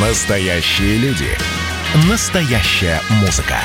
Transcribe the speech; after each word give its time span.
Настоящие 0.00 0.96
люди. 0.98 1.26
Настоящая 2.08 3.00
музыка. 3.20 3.56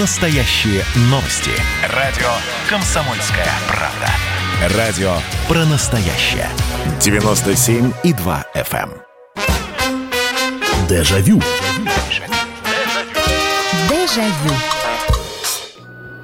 Настоящие 0.00 0.82
новости. 1.02 1.52
Радио 1.94 2.26
«Комсомольская 2.68 3.46
правда». 3.68 4.76
Радио 4.76 5.12
про 5.46 5.64
настоящее. 5.66 6.48
97,2 6.98 8.44
FM. 8.56 8.90
эм. 8.90 10.88
Дежавю. 10.88 11.40
Дежавю. 13.88 14.54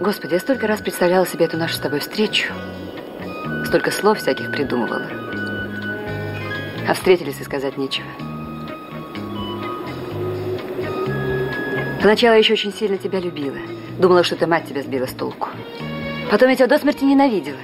Господи, 0.01 0.35
я 0.35 0.41
столько 0.41 0.67
раз 0.67 0.81
представляла 0.81 1.29
себе 1.29 1.45
эту 1.45 1.59
нашу 1.59 1.75
с 1.75 1.79
тобой 1.79 2.01
встречу. 2.01 2.53
Столько 3.67 3.93
слов 3.93 4.19
всяких 4.19 4.51
придумывала. 4.51 5.07
А 6.89 6.95
встретились 6.95 7.41
и 7.41 7.45
сказать 7.45 7.77
нечего. 7.77 8.09
Поначалу 12.05 12.35
я 12.35 12.41
еще 12.41 12.53
очень 12.53 12.75
сильно 12.75 12.99
тебя 12.99 13.19
любила. 13.19 13.57
Думала, 13.99 14.23
что 14.25 14.37
ты 14.37 14.47
мать 14.47 14.69
тебя 14.69 14.83
сбила 14.83 15.07
с 15.07 15.13
толку. 15.13 15.49
Потом 16.31 16.51
я 16.51 16.55
тебя 16.55 16.67
до 16.67 16.79
смерти 16.79 17.03
ненавидела. 17.03 17.57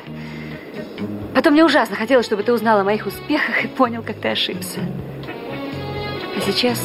Потом 1.34 1.52
мне 1.52 1.62
ужасно 1.62 1.94
хотелось, 1.94 2.24
чтобы 2.24 2.42
ты 2.42 2.50
узнал 2.50 2.80
о 2.80 2.84
моих 2.84 3.04
успехах 3.04 3.62
и 3.62 3.68
понял, 3.68 4.02
как 4.02 4.16
ты 4.16 4.28
ошибся. 4.28 4.80
А 6.34 6.40
сейчас... 6.40 6.82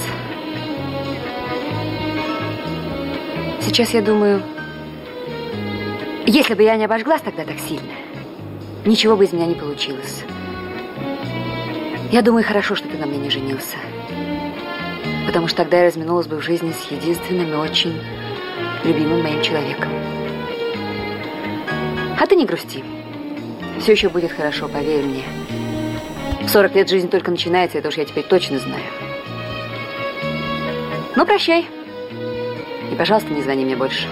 Сейчас 3.62 3.92
я 3.92 4.02
думаю, 4.02 4.44
если 6.26 6.56
бы 6.56 6.64
я 6.64 6.76
не 6.76 6.84
обожглась 6.84 7.22
тогда 7.22 7.46
так 7.46 7.60
сильно, 7.60 7.94
ничего 8.84 9.16
бы 9.16 9.24
из 9.24 9.32
меня 9.32 9.46
не 9.46 9.56
получилось. 9.56 10.26
Я 12.12 12.22
думаю, 12.22 12.44
хорошо, 12.44 12.76
что 12.76 12.90
ты 12.90 12.98
на 12.98 13.06
мне 13.06 13.18
не 13.18 13.30
женился. 13.30 13.78
Потому 15.36 15.50
что 15.50 15.64
тогда 15.64 15.80
я 15.80 15.88
разминулась 15.88 16.28
бы 16.28 16.38
в 16.38 16.42
жизни 16.42 16.72
с 16.72 16.90
единственным 16.90 17.52
и 17.52 17.56
очень 17.58 18.02
любимым 18.86 19.22
моим 19.22 19.42
человеком. 19.42 19.92
А 22.18 22.26
ты 22.26 22.38
не 22.38 22.46
грусти. 22.46 22.86
Все 23.82 23.92
еще 23.92 24.08
будет 24.08 24.32
хорошо, 24.32 24.70
поверь 24.70 25.04
мне. 25.04 25.24
В 26.42 26.48
40 26.48 26.76
лет 26.76 26.90
жизнь 26.90 27.10
только 27.10 27.32
начинается, 27.32 27.78
это 27.78 27.90
уж 27.90 27.96
я 27.96 28.06
теперь 28.06 28.24
точно 28.24 28.60
знаю. 28.60 28.86
Ну, 31.18 31.26
прощай. 31.26 31.68
И, 32.90 32.96
пожалуйста, 32.96 33.34
не 33.34 33.42
звони 33.42 33.66
мне 33.66 33.76
больше. 33.76 34.08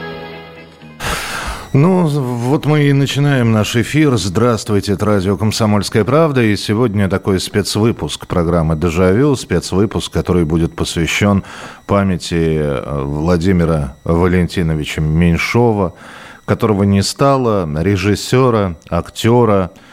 Ну, 1.73 2.05
вот 2.05 2.67
мы 2.67 2.83
и 2.83 2.93
начинаем 2.93 3.51
наш 3.51 3.75
эфир. 3.75 4.15
Здравствуйте, 4.17 4.93
это 4.93 5.07
радио 5.07 5.37
«Комсомольская 5.37 6.03
правда». 6.03 6.43
И 6.43 6.55
сегодня 6.55 7.09
такой 7.09 7.39
спецвыпуск 7.39 8.27
программы 8.27 8.75
«Дежавю», 8.75 9.35
спецвыпуск, 9.35 10.13
который 10.13 10.45
будет 10.45 10.75
посвящен 10.75 11.43
памяти 11.87 12.59
э, 12.59 13.03
Владимира 13.03 13.95
Валентиновича 14.03 15.01
Меньшова, 15.01 15.95
которого 16.45 16.83
не 16.83 17.01
стало, 17.01 17.67
режиссера, 17.81 18.75
актера, 18.91 19.71
э, 19.73 19.92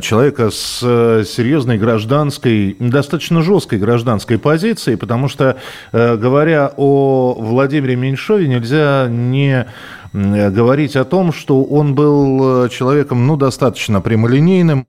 человека 0.00 0.50
с 0.50 0.80
э, 0.82 1.24
серьезной 1.26 1.78
гражданской, 1.78 2.76
достаточно 2.78 3.42
жесткой 3.42 3.78
гражданской 3.78 4.38
позицией, 4.38 4.96
потому 4.96 5.28
что, 5.28 5.56
говоря 5.92 6.72
о 6.76 7.34
Владимире 7.38 7.96
Меньшове, 7.96 8.48
нельзя 8.48 9.06
не 9.08 9.66
говорить 10.12 10.96
о 10.96 11.04
том, 11.04 11.32
что 11.32 11.62
он 11.62 11.94
был 11.94 12.68
человеком, 12.68 13.26
ну, 13.26 13.36
достаточно 13.36 14.00
прямолинейным, 14.00 14.86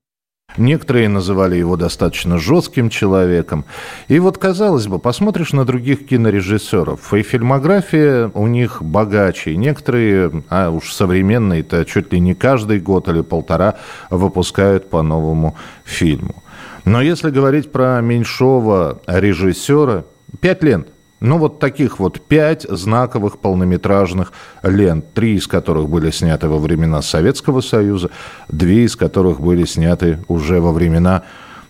Некоторые 0.58 1.08
называли 1.08 1.56
его 1.56 1.78
достаточно 1.78 2.40
жестким 2.40 2.90
человеком. 2.90 3.66
И 4.08 4.18
вот, 4.18 4.38
казалось 4.40 4.88
бы, 4.88 4.98
посмотришь 4.98 5.54
на 5.54 5.66
других 5.66 6.08
кинорежиссеров, 6.08 7.14
и 7.14 7.22
фильмография 7.22 8.32
у 8.34 8.48
них 8.48 8.82
богаче. 8.82 9.56
Некоторые, 9.56 10.44
а 10.50 10.72
уж 10.72 10.94
современные-то 10.94 11.86
чуть 11.86 12.12
ли 12.12 12.20
не 12.20 12.34
каждый 12.34 12.80
год 12.80 13.08
или 13.08 13.22
полтора 13.22 13.76
выпускают 14.10 14.90
по 14.90 15.04
новому 15.04 15.56
фильму. 15.84 16.44
Но 16.86 17.02
если 17.02 17.30
говорить 17.30 17.72
про 17.72 18.02
меньшого 18.02 19.00
режиссера, 19.06 20.06
пять 20.42 20.64
лент 20.64 20.88
ну, 21.20 21.38
вот 21.38 21.60
таких 21.60 22.00
вот 22.00 22.22
пять 22.22 22.64
знаковых 22.70 23.40
полнометражных 23.40 24.34
лент, 24.64 25.14
три 25.14 25.36
из 25.36 25.48
которых 25.48 25.90
были 25.90 26.12
сняты 26.12 26.48
во 26.48 26.60
времена 26.60 27.02
Советского 27.02 27.62
Союза, 27.62 28.10
две 28.50 28.84
из 28.84 28.96
которых 28.96 29.40
были 29.40 29.66
сняты 29.66 30.20
уже 30.28 30.62
во 30.62 30.72
времена 30.72 31.24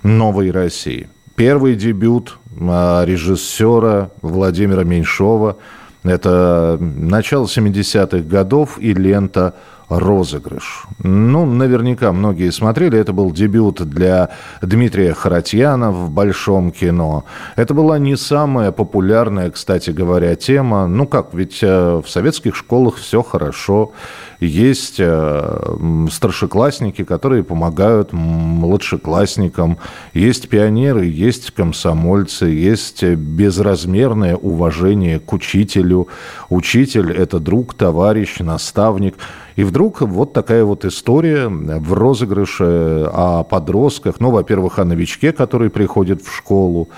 Новой 0.04 0.52
России. 0.52 1.10
Первый 1.36 1.76
дебют 1.76 2.38
а, 2.60 3.06
режиссера 3.06 4.10
Владимира 4.22 4.84
Меньшова– 4.84 5.58
это 6.08 6.78
начало 6.80 7.46
70-х 7.46 8.20
годов 8.20 8.78
и 8.80 8.94
лента 8.94 9.56
розыгрыш. 9.90 10.86
Ну, 11.04 11.46
наверняка 11.46 12.12
многие 12.12 12.52
смотрели. 12.52 13.00
Это 13.00 13.14
был 13.14 13.32
дебют 13.32 13.82
для 13.82 14.30
Дмитрия 14.62 15.14
Харатьяна 15.14 15.92
в 15.92 16.12
большом 16.12 16.72
кино. 16.72 17.24
Это 17.56 17.74
была 17.74 17.98
не 17.98 18.18
самая 18.18 18.72
популярная, 18.72 19.50
кстати 19.50 19.92
говоря, 19.92 20.36
тема. 20.36 20.88
Ну 20.88 21.08
как, 21.08 21.34
ведь 21.34 21.60
э, 21.62 22.02
в 22.04 22.10
советских 22.10 22.56
школах 22.56 22.96
все 22.96 23.24
хорошо. 23.24 23.94
Есть 24.42 24.98
э, 25.00 26.08
старшеклассники, 26.12 27.04
которые 27.04 27.44
помогают 27.44 28.12
младшеклассникам. 28.12 29.78
Есть 30.14 30.50
пионеры, 30.50 31.06
есть 31.06 31.52
комсомольцы, 31.52 32.46
есть 32.46 33.04
безразмерное 33.04 34.36
уважение 34.36 35.20
к 35.20 35.32
учителю. 35.32 36.10
Учитель– 36.50 37.12
это 37.14 37.40
друг, 37.40 37.74
товарищ, 37.74 38.40
наставник– 38.40 39.16
и 39.58 39.64
вдруг 39.64 40.02
вот 40.02 40.34
такая 40.34 40.64
вот 40.64 40.86
история 40.86 41.48
в 41.48 41.94
розыгрыше 41.94 43.10
о 43.12 43.44
подростках, 43.44 44.20
ну, 44.20 44.30
во-первых, 44.30 44.78
о 44.78 44.86
новичке, 44.86 45.32
который 45.32 45.72
приходит 45.72 46.22
в 46.22 46.32
школу, 46.34 46.90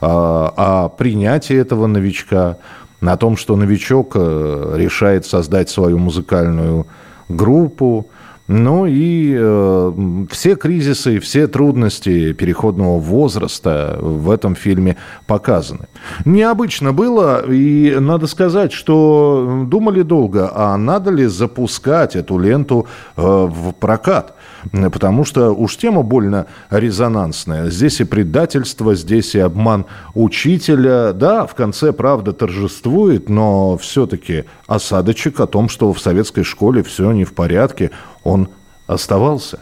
о, 0.00 0.50
о 0.56 0.88
принятии 0.88 1.54
этого 1.54 1.86
новичка, 1.86 2.56
о 3.02 3.16
том, 3.18 3.36
что 3.36 3.54
новичок 3.54 4.12
э, 4.14 4.74
решает 4.76 5.26
создать 5.26 5.68
свою 5.68 5.98
музыкальную 5.98 6.86
группу, 7.28 8.08
ну 8.48 8.86
и 8.86 9.34
э, 9.36 10.26
все 10.30 10.54
кризисы, 10.54 11.18
все 11.18 11.48
трудности 11.48 12.32
переходного 12.32 13.00
возраста 13.00 13.98
в 14.00 14.30
этом 14.30 14.54
фильме 14.54 14.96
показаны. 15.26 15.88
Необычно 16.24 16.92
было, 16.92 17.44
и 17.50 17.96
надо 17.98 18.28
сказать, 18.28 18.72
что 18.72 19.64
думали 19.66 20.02
долго, 20.02 20.50
а 20.54 20.76
надо 20.76 21.10
ли 21.10 21.26
запускать 21.26 22.14
эту 22.14 22.38
ленту 22.38 22.86
э, 23.16 23.22
в 23.22 23.72
прокат. 23.72 24.35
Потому 24.72 25.24
что 25.24 25.50
уж 25.50 25.76
тема 25.76 26.02
больно 26.02 26.46
резонансная. 26.70 27.70
Здесь 27.70 28.00
и 28.00 28.04
предательство, 28.04 28.94
здесь 28.94 29.34
и 29.34 29.38
обман 29.38 29.86
учителя. 30.14 31.12
Да, 31.12 31.46
в 31.46 31.54
конце 31.54 31.92
правда 31.92 32.32
торжествует, 32.32 33.28
но 33.28 33.76
все-таки 33.76 34.44
осадочек 34.66 35.40
о 35.40 35.46
том, 35.46 35.68
что 35.68 35.92
в 35.92 36.00
советской 36.00 36.42
школе 36.42 36.82
все 36.82 37.12
не 37.12 37.24
в 37.24 37.34
порядке, 37.34 37.90
он 38.24 38.48
оставался. 38.86 39.60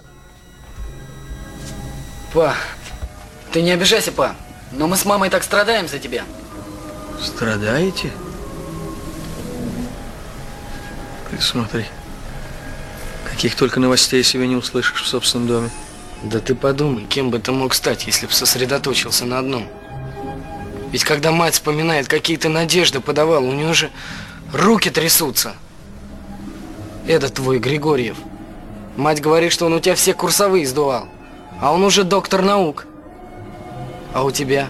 Па, 2.33 2.55
ты 3.53 3.63
не 3.63 3.71
обижайся, 3.71 4.11
па, 4.11 4.35
но 4.73 4.89
мы 4.89 4.97
с 4.97 5.05
мамой 5.05 5.31
так 5.31 5.43
страдаем 5.45 5.89
за 5.89 5.99
тебя. 5.99 6.25
Страдаете? 7.23 8.11
Ты 11.31 11.41
смотри. 11.41 11.85
Каких 13.35 13.57
только 13.57 13.81
новостей 13.81 14.23
себе 14.23 14.47
не 14.47 14.55
услышишь 14.55 15.03
в 15.03 15.09
собственном 15.09 15.49
доме. 15.49 15.71
Да 16.23 16.39
ты 16.39 16.55
подумай, 16.55 17.05
кем 17.05 17.31
бы 17.31 17.41
ты 17.41 17.51
мог 17.51 17.75
стать, 17.75 18.07
если 18.07 18.27
бы 18.27 18.33
сосредоточился 18.33 19.25
на 19.25 19.41
одном. 19.41 19.67
Ведь 20.93 21.03
когда 21.03 21.33
мать 21.33 21.55
вспоминает, 21.55 22.07
какие 22.07 22.37
ты 22.37 22.49
надежды 22.49 23.01
подавал, 23.01 23.45
у 23.45 23.53
нее 23.53 23.75
же 23.75 23.91
руки 24.53 24.89
трясутся. 24.89 25.57
Это 27.09 27.29
твой 27.29 27.59
Григорьев. 27.59 28.17
Мать 28.97 29.21
говорит, 29.21 29.51
что 29.51 29.67
он 29.67 29.73
у 29.73 29.81
тебя 29.81 29.97
все 29.97 30.15
курсовые 30.15 30.65
сдувал. 30.65 31.09
А 31.61 31.73
он 31.73 31.83
уже 31.83 32.05
доктор 32.05 32.43
наук. 32.43 32.87
А 34.13 34.23
у 34.23 34.31
тебя? 34.31 34.69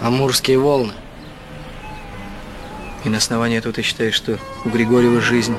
Амурские 0.00 0.60
волны. 0.60 0.92
И 3.04 3.08
на 3.08 3.16
основании 3.16 3.58
этого 3.58 3.74
ты 3.74 3.82
считаешь, 3.82 4.14
что 4.14 4.38
у 4.64 4.68
Григорьева 4.68 5.20
жизнь 5.20 5.56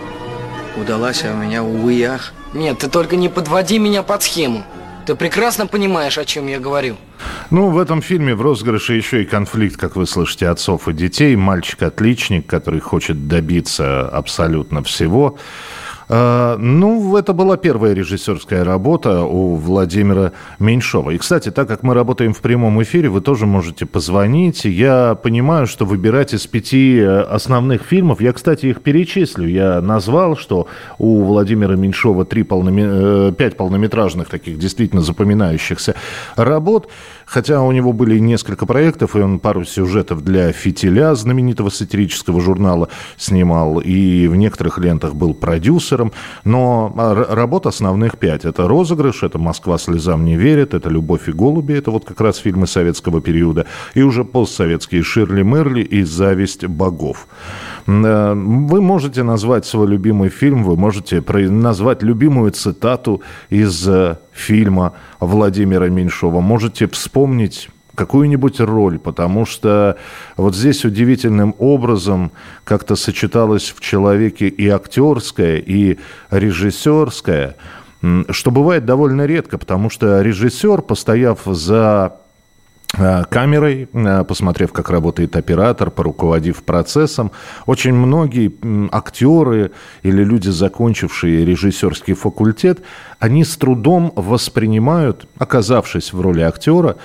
удалась, 0.78 1.24
а 1.26 1.34
у 1.34 1.38
меня, 1.38 1.64
увы 1.64 2.04
ах. 2.06 2.34
Нет, 2.54 2.80
ты 2.80 2.90
только 2.90 3.16
не 3.16 3.30
подводи 3.30 3.80
меня 3.80 4.04
под 4.04 4.24
схему. 4.24 4.64
Ты 5.06 5.16
прекрасно 5.16 5.68
понимаешь, 5.68 6.18
о 6.18 6.26
чем 6.26 6.48
я 6.48 6.60
говорю. 6.60 6.98
Ну, 7.50 7.70
в 7.70 7.78
этом 7.78 8.02
фильме 8.02 8.36
в 8.36 8.42
розыгрыше 8.42 8.94
еще 8.94 9.24
и 9.24 9.26
конфликт, 9.26 9.78
как 9.78 9.96
вы 9.96 10.06
слышите, 10.06 10.50
отцов 10.50 10.88
и 10.90 10.94
детей. 10.94 11.36
Мальчик-отличник, 11.36 12.46
который 12.46 12.82
хочет 12.82 13.28
добиться 13.28 14.08
абсолютно 14.08 14.84
всего. 14.84 15.38
А, 16.10 16.58
ну, 16.58 17.18
это 17.18 17.34
была 17.34 17.58
первая 17.58 17.94
режиссерская 17.94 18.64
работа 18.64 19.24
у 19.24 19.56
Владимира 19.56 20.32
Меньшова. 20.60 21.12
И, 21.12 21.18
кстати, 21.18 21.52
так 21.52 21.68
как 21.68 21.84
мы 21.84 21.94
работаем 21.94 22.34
в 22.34 22.40
прямом 22.40 22.82
эфире, 22.84 23.10
вы 23.10 23.22
тоже 23.22 23.46
можете 23.46 23.86
позвонить. 23.86 24.64
Я 24.64 25.16
понимаю, 25.16 25.68
что 25.68 25.86
выбирать 25.86 26.34
из 26.34 26.48
пяти 26.48 26.98
э, 26.98 27.22
основных 27.22 27.82
фильмов, 27.82 28.22
я, 28.22 28.32
кстати, 28.32 28.68
их 28.68 28.82
перечислю. 28.82 29.48
Я 29.48 29.82
назвал, 29.82 30.38
что 30.38 30.68
у 30.98 31.24
Владимира 31.24 31.76
Меньшова 31.76 32.26
три 32.26 32.44
полноме... 32.44 32.86
Э, 32.88 33.34
пять 33.38 33.58
полнометражных 33.58 34.30
таких 34.30 34.58
действительно 34.58 35.02
запоминающихся 35.02 35.96
работ. 36.36 36.88
Хотя 37.28 37.62
у 37.62 37.72
него 37.72 37.94
были 37.94 38.18
несколько 38.20 38.66
проектов, 38.66 39.16
и 39.16 39.20
он 39.20 39.40
пару 39.40 39.64
сюжетов 39.64 40.24
для 40.24 40.52
«Фитиля», 40.52 41.14
знаменитого 41.14 41.70
сатирического 41.70 42.42
журнала, 42.42 42.90
снимал. 43.18 43.80
И 43.80 44.28
в 44.28 44.36
некоторых 44.36 44.80
лентах 44.80 45.14
был 45.14 45.34
продюсер 45.36 45.68
продюсером, 45.68 46.12
но 46.44 46.94
а, 46.98 47.36
работ 47.36 47.66
основных 47.66 48.18
пять. 48.18 48.46
Это 48.46 48.68
«Розыгрыш», 48.68 49.24
это 49.24 49.38
«Москва 49.38 49.78
слезам 49.78 50.26
не 50.26 50.38
верит», 50.38 50.74
это 50.74 50.90
«Любовь 50.90 51.30
и 51.30 51.32
голуби», 51.32 51.74
это 51.74 51.92
вот 51.92 52.06
как 52.06 52.22
раз 52.22 52.38
фильмы 52.38 52.68
советского 52.68 53.22
периода, 53.22 53.66
и 53.96 54.02
уже 54.02 54.24
постсоветские 54.24 55.04
«Ширли 55.04 55.44
Мерли» 55.44 55.82
и 55.82 56.04
«Зависть 56.04 56.66
богов». 56.66 57.28
Э, 57.88 58.34
вы 58.36 58.82
можете 58.82 59.24
назвать 59.24 59.66
свой 59.66 59.88
любимый 59.88 60.30
фильм, 60.30 60.64
вы 60.64 60.76
можете 60.76 61.24
назвать 61.50 62.04
любимую 62.04 62.52
цитату 62.52 63.22
из 63.50 63.88
э, 63.88 64.18
фильма 64.32 64.94
Владимира 65.20 65.88
Меньшова, 65.88 66.42
можете 66.42 66.88
вспомнить 66.88 67.70
какую-нибудь 67.96 68.60
роль, 68.60 69.00
потому 69.00 69.46
что 69.46 69.98
вот 70.36 70.56
здесь 70.56 70.86
удивительным 70.86 71.56
образом 71.58 72.32
как-то 72.64 72.96
сочеталось 72.96 73.74
в 73.76 73.80
человеке 73.80 74.48
и 74.48 74.68
актерское, 74.68 75.58
и 75.58 75.98
режиссерское, 76.30 77.56
что 78.30 78.52
бывает 78.52 78.86
довольно 78.86 79.26
редко, 79.26 79.58
потому 79.58 79.90
что 79.90 80.22
режиссер, 80.22 80.84
постояв 80.84 81.40
за 81.46 82.18
камерой, 82.94 83.90
э, 83.92 84.24
посмотрев, 84.24 84.72
как 84.72 84.90
работает 84.90 85.36
оператор, 85.36 85.92
поруководив 85.92 86.64
процессом. 86.64 87.32
Очень 87.66 87.94
многие 87.94 88.52
актеры 88.92 89.72
или 90.04 90.24
люди, 90.24 90.50
закончившие 90.50 91.46
режиссерский 91.46 92.14
факультет, 92.14 92.82
они 93.20 93.44
с 93.44 93.58
трудом 93.58 94.14
воспринимают, 94.16 95.28
оказавшись 95.38 96.14
в 96.14 96.22
роли 96.22 96.42
актера, 96.42 96.98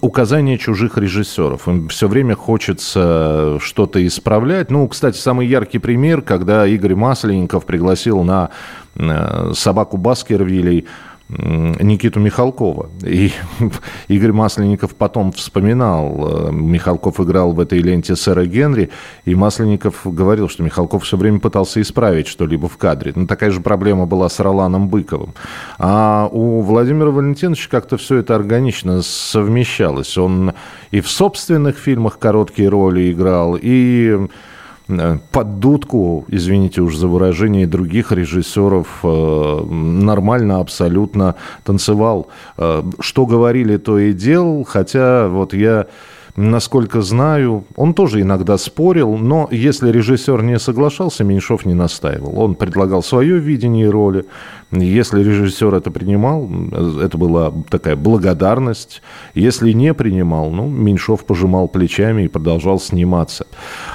указания 0.00 0.58
чужих 0.58 0.96
режиссеров. 0.96 1.66
Им 1.66 1.88
все 1.88 2.06
время 2.06 2.36
хочется 2.36 3.58
что-то 3.60 4.04
исправлять. 4.06 4.70
Ну, 4.70 4.86
кстати, 4.86 5.16
самый 5.16 5.46
яркий 5.48 5.78
пример, 5.78 6.22
когда 6.22 6.66
Игорь 6.66 6.94
Масленников 6.94 7.66
пригласил 7.66 8.22
на 8.22 8.50
э, 8.94 9.52
собаку 9.54 9.96
Баскервилей 9.96 10.86
Никиту 11.28 12.20
Михалкова. 12.20 12.90
И 13.04 13.32
Игорь 14.08 14.32
Масленников 14.32 14.94
потом 14.94 15.32
вспоминал, 15.32 16.48
э, 16.48 16.52
Михалков 16.52 17.20
играл 17.20 17.52
в 17.52 17.60
этой 17.60 17.80
ленте 17.80 18.14
сэра 18.14 18.46
Генри, 18.46 18.90
и 19.24 19.34
Масленников 19.34 20.02
говорил, 20.04 20.48
что 20.48 20.62
Михалков 20.62 21.04
все 21.04 21.16
время 21.16 21.40
пытался 21.40 21.80
исправить 21.80 22.28
что-либо 22.28 22.68
в 22.68 22.76
кадре. 22.76 23.12
Но 23.16 23.26
такая 23.26 23.50
же 23.50 23.60
проблема 23.60 24.06
была 24.06 24.28
с 24.28 24.38
Роланом 24.38 24.88
Быковым. 24.88 25.34
А 25.78 26.28
у 26.30 26.60
Владимира 26.60 27.10
Валентиновича 27.10 27.68
как-то 27.70 27.96
все 27.96 28.18
это 28.18 28.36
органично 28.36 29.02
совмещалось. 29.02 30.16
Он 30.16 30.52
и 30.92 31.00
в 31.00 31.08
собственных 31.08 31.76
фильмах 31.78 32.20
короткие 32.20 32.68
роли 32.68 33.10
играл, 33.10 33.58
и 33.60 34.28
под 35.32 35.58
дудку, 35.58 36.24
извините 36.28 36.80
уж 36.80 36.96
за 36.96 37.08
выражение, 37.08 37.66
других 37.66 38.12
режиссеров 38.12 39.00
э, 39.02 39.64
нормально 39.70 40.60
абсолютно 40.60 41.34
танцевал. 41.64 42.28
Э, 42.56 42.82
что 43.00 43.26
говорили, 43.26 43.78
то 43.78 43.98
и 43.98 44.12
делал, 44.12 44.64
хотя 44.64 45.28
вот 45.28 45.54
я 45.54 45.86
насколько 46.36 47.00
знаю, 47.02 47.64
он 47.76 47.94
тоже 47.94 48.20
иногда 48.20 48.58
спорил, 48.58 49.16
но 49.16 49.48
если 49.50 49.90
режиссер 49.90 50.42
не 50.42 50.58
соглашался, 50.58 51.24
Меньшов 51.24 51.64
не 51.64 51.74
настаивал. 51.74 52.38
Он 52.38 52.54
предлагал 52.54 53.02
свое 53.02 53.38
видение 53.38 53.90
роли, 53.90 54.26
если 54.72 55.22
режиссер 55.22 55.74
это 55.74 55.92
принимал, 55.92 56.50
это 57.00 57.16
была 57.16 57.52
такая 57.70 57.94
благодарность. 57.94 59.00
Если 59.34 59.70
не 59.70 59.94
принимал, 59.94 60.50
ну, 60.50 60.68
Меньшов 60.68 61.24
пожимал 61.24 61.68
плечами 61.68 62.22
и 62.24 62.28
продолжал 62.28 62.80
сниматься. 62.80 63.46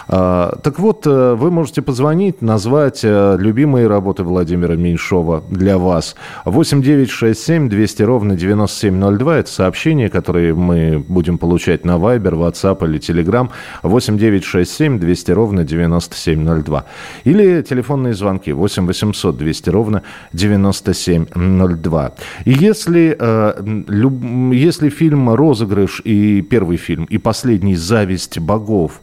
А, 0.08 0.58
так 0.64 0.80
вот, 0.80 1.06
э, 1.06 1.34
вы 1.36 1.52
можете 1.52 1.82
позвонить, 1.82 2.42
назвать 2.42 3.02
э, 3.04 3.36
любимые 3.38 3.88
работы 3.88 4.24
Владимира 4.24 4.76
Меньшова 4.76 5.44
для 5.50 5.78
вас. 5.78 6.16
8 6.46 6.82
9 6.82 7.10
6 7.10 7.40
7 7.44 7.70
200 7.70 8.04
ровно 8.04 8.36
9702. 8.38 9.38
Это 9.40 9.52
сообщение, 9.52 10.10
которое 10.10 10.54
мы 10.54 11.04
будем 11.06 11.38
получать 11.38 11.84
на 11.84 11.98
Viber, 11.98 12.34
WhatsApp 12.34 12.86
или 12.88 13.00
Telegram. 13.00 13.50
8 13.84 14.18
9 14.18 14.44
6 14.44 14.72
7 14.72 15.00
200 15.00 15.32
ровно 15.32 15.64
9702. 15.66 16.86
Или 17.26 17.62
телефонные 17.62 18.14
звонки 18.14 18.54
8 18.54 18.88
800 18.88 19.38
200 19.38 19.70
ровно 19.70 20.04
9702. 20.32 20.71
9702. 20.72 22.14
И 22.46 22.52
если, 22.52 23.16
э, 23.20 24.54
если 24.54 24.90
фильм 24.90 25.34
«Розыгрыш» 25.34 26.02
и 26.04 26.42
первый 26.42 26.78
фильм, 26.78 27.06
и 27.06 27.18
последний 27.18 27.76
«Зависть 27.76 28.40
богов» 28.40 29.02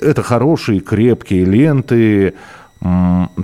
это 0.00 0.22
хорошие, 0.22 0.80
крепкие 0.80 1.44
ленты, 1.44 2.34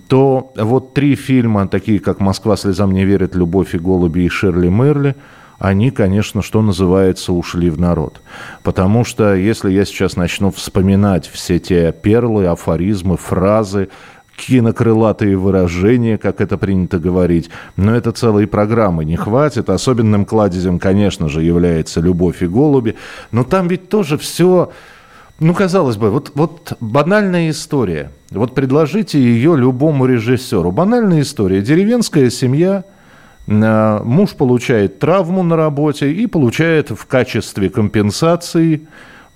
то 0.08 0.52
вот 0.56 0.94
три 0.94 1.14
фильма, 1.14 1.68
такие 1.68 2.00
как 2.00 2.20
«Москва 2.20 2.56
слезам 2.56 2.92
не 2.92 3.04
верит», 3.04 3.34
«Любовь 3.34 3.74
и 3.74 3.78
голуби» 3.78 4.20
и 4.20 4.28
«Шерли 4.28 4.68
Мерли», 4.68 5.14
они, 5.58 5.92
конечно, 5.92 6.42
что 6.42 6.60
называется, 6.60 7.32
ушли 7.32 7.70
в 7.70 7.78
народ. 7.78 8.20
Потому 8.64 9.04
что 9.04 9.34
если 9.34 9.70
я 9.70 9.84
сейчас 9.84 10.16
начну 10.16 10.50
вспоминать 10.50 11.28
все 11.28 11.60
те 11.60 11.92
перлы, 11.92 12.46
афоризмы, 12.46 13.16
фразы, 13.16 13.88
кинокрылатые 14.46 15.36
выражения, 15.36 16.18
как 16.18 16.40
это 16.40 16.58
принято 16.58 16.98
говорить. 16.98 17.50
Но 17.76 17.94
это 17.94 18.10
целой 18.12 18.46
программы 18.46 19.04
не 19.04 19.16
хватит. 19.16 19.70
Особенным 19.70 20.24
кладезем, 20.24 20.78
конечно 20.78 21.28
же, 21.28 21.42
является 21.42 22.00
«Любовь 22.00 22.42
и 22.42 22.46
голуби». 22.46 22.96
Но 23.30 23.44
там 23.44 23.68
ведь 23.68 23.88
тоже 23.88 24.18
все... 24.18 24.72
Ну, 25.38 25.54
казалось 25.54 25.96
бы, 25.96 26.10
вот, 26.10 26.32
вот 26.34 26.76
банальная 26.80 27.50
история. 27.50 28.10
Вот 28.30 28.54
предложите 28.54 29.18
ее 29.18 29.56
любому 29.56 30.06
режиссеру. 30.06 30.70
Банальная 30.72 31.22
история. 31.22 31.62
Деревенская 31.62 32.30
семья, 32.30 32.84
э, 33.46 34.00
муж 34.04 34.30
получает 34.30 34.98
травму 34.98 35.42
на 35.42 35.56
работе 35.56 36.12
и 36.12 36.26
получает 36.26 36.90
в 36.90 37.06
качестве 37.06 37.70
компенсации 37.70 38.86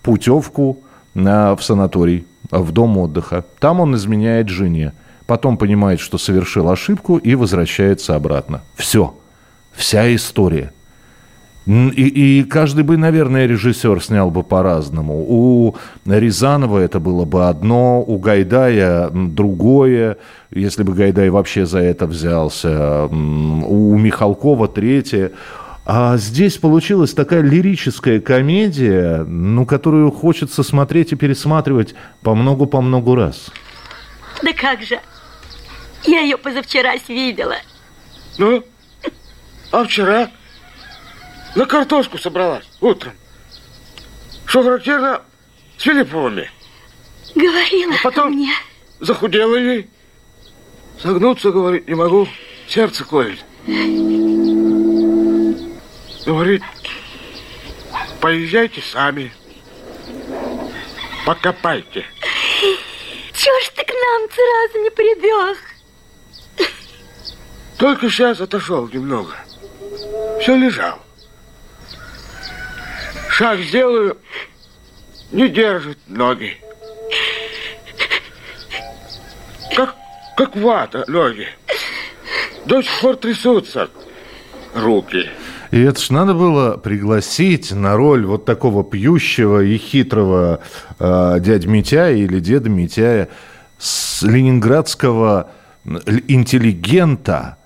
путевку 0.02 0.81
в 1.14 1.59
санаторий 1.61 2.26
в 2.50 2.73
дом 2.73 2.99
отдыха. 2.99 3.45
Там 3.59 3.81
он 3.81 3.95
изменяет 3.95 4.49
жене. 4.49 4.93
Потом 5.26 5.57
понимает, 5.57 6.00
что 6.00 6.19
совершил 6.19 6.71
ошибку 6.71 7.17
и 7.17 7.35
возвращается 7.35 8.15
обратно. 8.15 8.62
Все. 8.76 9.15
Вся 9.73 10.15
история. 10.15 10.73
И, 11.67 12.38
и 12.41 12.45
каждый 12.45 12.85
бы, 12.85 12.97
наверное, 12.97 13.47
режиссер 13.47 14.00
снял 14.00 14.31
бы 14.31 14.45
по-разному. 14.45 15.25
У 15.29 15.75
Рязанова 16.07 16.79
это 16.79 17.00
было 17.00 17.25
бы 17.25 17.49
одно, 17.49 18.05
у 18.07 18.19
Гайдая 18.19 19.11
другое, 19.11 20.17
если 20.53 20.85
бы 20.85 20.95
Гайдай 20.95 21.29
вообще 21.29 21.67
за 21.67 21.81
это 21.81 22.07
взялся. 22.07 23.07
У 23.07 23.99
Михалкова 23.99 24.69
третье. 24.69 25.33
А 25.88 26.16
здесь 26.16 26.59
получилась 26.59 27.14
такая 27.14 27.43
лирическая 27.43 28.21
комедия, 28.21 29.23
ну, 29.23 29.64
которую 29.64 30.11
хочется 30.11 30.64
смотреть 30.64 31.12
и 31.12 31.16
пересматривать 31.16 31.95
по 32.23 32.35
много-по 32.35 32.81
много 32.81 33.14
раз. 33.14 33.50
Да 34.43 34.52
как 34.52 34.83
же? 34.83 34.99
Я 36.02 36.23
ее 36.23 36.38
позавчера 36.38 36.97
видела. 37.09 37.55
Ну? 38.37 38.64
А 39.71 39.85
вчера? 39.85 40.28
На 41.55 41.66
картошку 41.66 42.19
собралась 42.19 42.69
утром. 42.81 43.12
Что 44.45 44.64
характерно 44.64 45.23
с 45.78 45.83
Филипповыми. 45.85 46.50
Говорила 47.37 47.95
а 47.95 48.02
потом 48.02 48.33
мне. 48.33 48.50
захудела 48.99 49.55
ей. 49.55 49.88
Согнуться, 51.00 51.52
говорит, 51.52 51.87
не 51.87 51.95
могу. 51.95 52.26
Сердце 52.66 53.05
колет. 53.05 53.38
Говорит, 56.26 56.64
поезжайте 58.21 58.83
сами. 58.83 59.33
Покопайте. 61.25 62.04
Чего 63.33 63.61
ж 63.61 63.68
ты 63.76 63.85
к 63.85 63.92
нам 63.92 64.28
сразу 64.30 64.83
не 64.83 64.90
прибег? 64.90 65.59
Только 67.78 68.11
сейчас 68.11 68.40
отошел 68.40 68.88
немного. 68.88 69.37
Все 70.40 70.56
лежал. 70.56 70.99
Шаг 73.30 73.61
сделаю, 73.61 74.18
не 75.30 75.49
держит 75.49 75.99
ноги. 76.09 76.61
Как, 79.76 79.95
как 80.37 80.56
вата 80.56 81.04
ноги. 81.06 81.49
до 82.64 82.83
сих 82.83 83.00
пор 83.00 83.16
трясутся 83.16 83.90
руки. 84.75 85.30
И 85.70 85.80
это 85.80 86.00
ж 86.00 86.11
надо 86.11 86.35
было 86.35 86.76
пригласить 86.76 87.73
на 87.73 87.96
роль 87.96 88.25
вот 88.25 88.44
такого 88.44 88.85
пьющего 88.85 89.62
и 89.62 89.76
хитрого 89.78 90.61
э, 90.99 91.37
дядь 91.40 91.66
Митяя 91.66 92.14
или 92.14 92.40
деда 92.40 92.68
Митяя 92.68 93.28
с 93.78 94.23
ленинградского 94.23 95.50
интеллигента, 96.28 97.56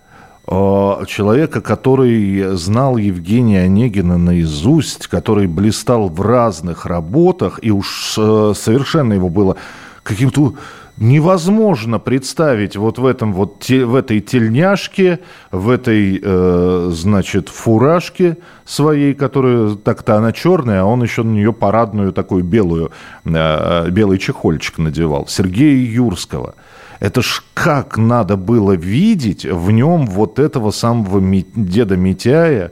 э, 0.47 1.05
человека, 1.07 1.61
который 1.61 2.57
знал 2.57 2.97
Евгения 2.97 3.63
Онегина 3.63 4.19
наизусть, 4.19 5.07
который 5.07 5.47
блистал 5.47 6.09
в 6.09 6.21
разных 6.21 6.87
работах, 6.87 7.59
и 7.63 7.71
уж 7.71 8.15
э, 8.19 8.53
совершенно 8.57 9.13
его 9.13 9.29
было 9.29 9.57
каким-то 10.03 10.55
невозможно 11.01 11.99
представить 11.99 12.77
вот 12.77 12.99
в 12.99 13.07
этом 13.07 13.33
вот 13.33 13.69
в 13.69 13.95
этой 13.95 14.21
тельняшке, 14.21 15.21
в 15.51 15.71
этой, 15.71 16.21
э, 16.23 16.91
значит, 16.93 17.49
фуражке 17.49 18.37
своей, 18.67 19.15
которая 19.15 19.77
так-то 19.77 20.17
она 20.17 20.33
черная, 20.33 20.83
а 20.83 20.85
он 20.85 21.03
еще 21.03 21.23
на 21.23 21.31
нее 21.31 21.55
парадную 21.55 22.13
такую 22.13 22.45
белую, 22.45 22.93
э, 23.25 23.91
белый 23.91 24.19
чехольчик 24.19 24.79
надевал. 24.79 25.27
Сергея 25.27 25.91
Юрского. 25.91 26.55
Это 27.01 27.23
ж 27.23 27.43
как 27.55 27.97
надо 27.97 28.37
было 28.37 28.73
видеть 28.73 29.47
в 29.47 29.71
нем 29.71 30.05
вот 30.07 30.39
этого 30.39 30.71
самого 30.71 31.23
деда 31.57 31.97
Митяя, 31.97 32.67
э, 32.67 32.71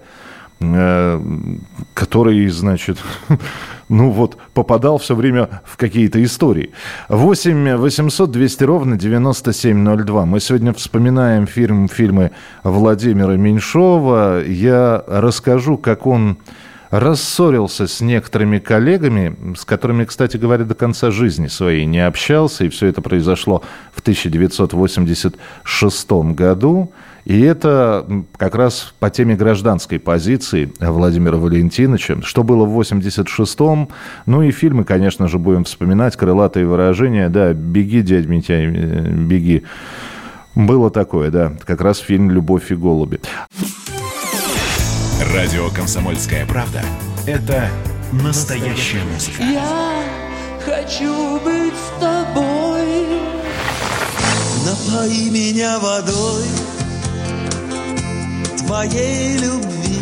который, 1.94 2.48
значит, 2.48 2.98
ну 3.88 4.10
вот, 4.10 4.36
попадал 4.54 4.98
все 4.98 5.14
время 5.14 5.62
в 5.64 5.76
какие-то 5.76 6.22
истории. 6.22 6.70
8 7.08 7.76
800 7.76 8.30
200 8.30 8.64
ровно 8.64 8.96
9702. 8.96 10.26
Мы 10.26 10.40
сегодня 10.40 10.72
вспоминаем 10.72 11.46
фильм, 11.46 11.88
фильмы 11.88 12.32
Владимира 12.64 13.36
Меньшова. 13.36 14.44
Я 14.44 15.04
расскажу, 15.06 15.78
как 15.78 16.06
он 16.06 16.38
рассорился 16.90 17.86
с 17.86 18.00
некоторыми 18.00 18.58
коллегами, 18.58 19.54
с 19.56 19.64
которыми, 19.64 20.04
кстати 20.04 20.36
говоря, 20.36 20.64
до 20.64 20.74
конца 20.74 21.10
жизни 21.10 21.46
своей 21.46 21.84
не 21.84 22.04
общался, 22.04 22.64
и 22.64 22.68
все 22.68 22.86
это 22.86 23.02
произошло 23.02 23.62
в 23.92 24.00
1986 24.00 26.10
году. 26.34 26.92
И 27.28 27.42
это 27.42 28.06
как 28.38 28.54
раз 28.54 28.94
по 29.00 29.10
теме 29.10 29.36
гражданской 29.36 29.98
позиции 29.98 30.72
Владимира 30.80 31.36
Валентиновича. 31.36 32.22
Что 32.22 32.42
было 32.42 32.64
в 32.64 32.80
86-м? 32.80 33.90
Ну 34.24 34.42
и 34.42 34.50
фильмы, 34.50 34.84
конечно 34.84 35.28
же, 35.28 35.38
будем 35.38 35.64
вспоминать. 35.64 36.16
Крылатые 36.16 36.64
выражения. 36.64 37.28
Да, 37.28 37.52
«Беги, 37.52 38.00
дядь 38.00 38.24
Митяй, 38.24 38.64
э, 38.64 39.10
беги». 39.10 39.64
Было 40.54 40.90
такое, 40.90 41.30
да. 41.30 41.52
Как 41.66 41.82
раз 41.82 41.98
фильм 41.98 42.30
«Любовь 42.30 42.72
и 42.72 42.74
голуби». 42.74 43.20
Радио 45.34 45.68
«Комсомольская 45.68 46.46
правда»— 46.46 46.80
это 47.26 47.68
настоящая 48.24 49.02
музыка. 49.12 49.42
Я 49.42 50.02
хочу 50.64 51.38
быть 51.40 51.74
с 51.74 52.00
тобой. 52.00 53.06
Напои 54.64 55.28
меня 55.28 55.78
водой 55.78 56.77
твоей 58.68 59.38
любви. 59.38 59.98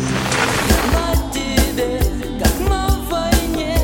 На 0.91 1.31
тебе, 1.31 2.01
как 2.37 2.69
на 2.69 2.99
войне, 3.09 3.77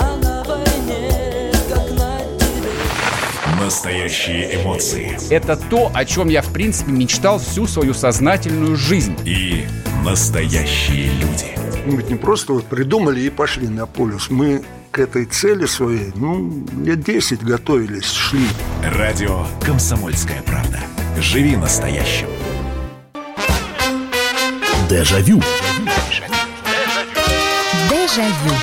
а 0.00 0.16
на 0.16 0.42
войне, 0.42 1.52
как 1.68 1.92
на 1.92 2.18
тебе. 2.36 3.64
Настоящие 3.64 4.60
эмоции. 4.60 5.16
Это 5.30 5.56
то, 5.56 5.92
о 5.94 6.04
чем 6.04 6.28
я, 6.28 6.42
в 6.42 6.52
принципе, 6.52 6.90
мечтал 6.90 7.38
всю 7.38 7.68
свою 7.68 7.94
сознательную 7.94 8.74
жизнь. 8.74 9.16
И 9.24 9.64
настоящие 10.04 11.12
люди. 11.20 11.56
Мы 11.86 11.98
ведь 11.98 12.10
не 12.10 12.16
просто 12.16 12.52
вот 12.52 12.64
придумали 12.64 13.20
и 13.20 13.30
пошли 13.30 13.68
на 13.68 13.86
полюс. 13.86 14.28
Мы 14.28 14.64
к 14.90 14.98
этой 14.98 15.26
цели 15.26 15.66
своей, 15.66 16.10
ну, 16.16 16.66
лет 16.82 17.04
10 17.04 17.44
готовились, 17.44 18.10
шли. 18.10 18.48
Радио 18.82 19.46
«Комсомольская 19.64 20.42
правда». 20.42 20.80
Живи 21.20 21.54
настоящим. 21.54 22.26
Дежавю. 24.88 25.40
Дежавю. 27.90 28.54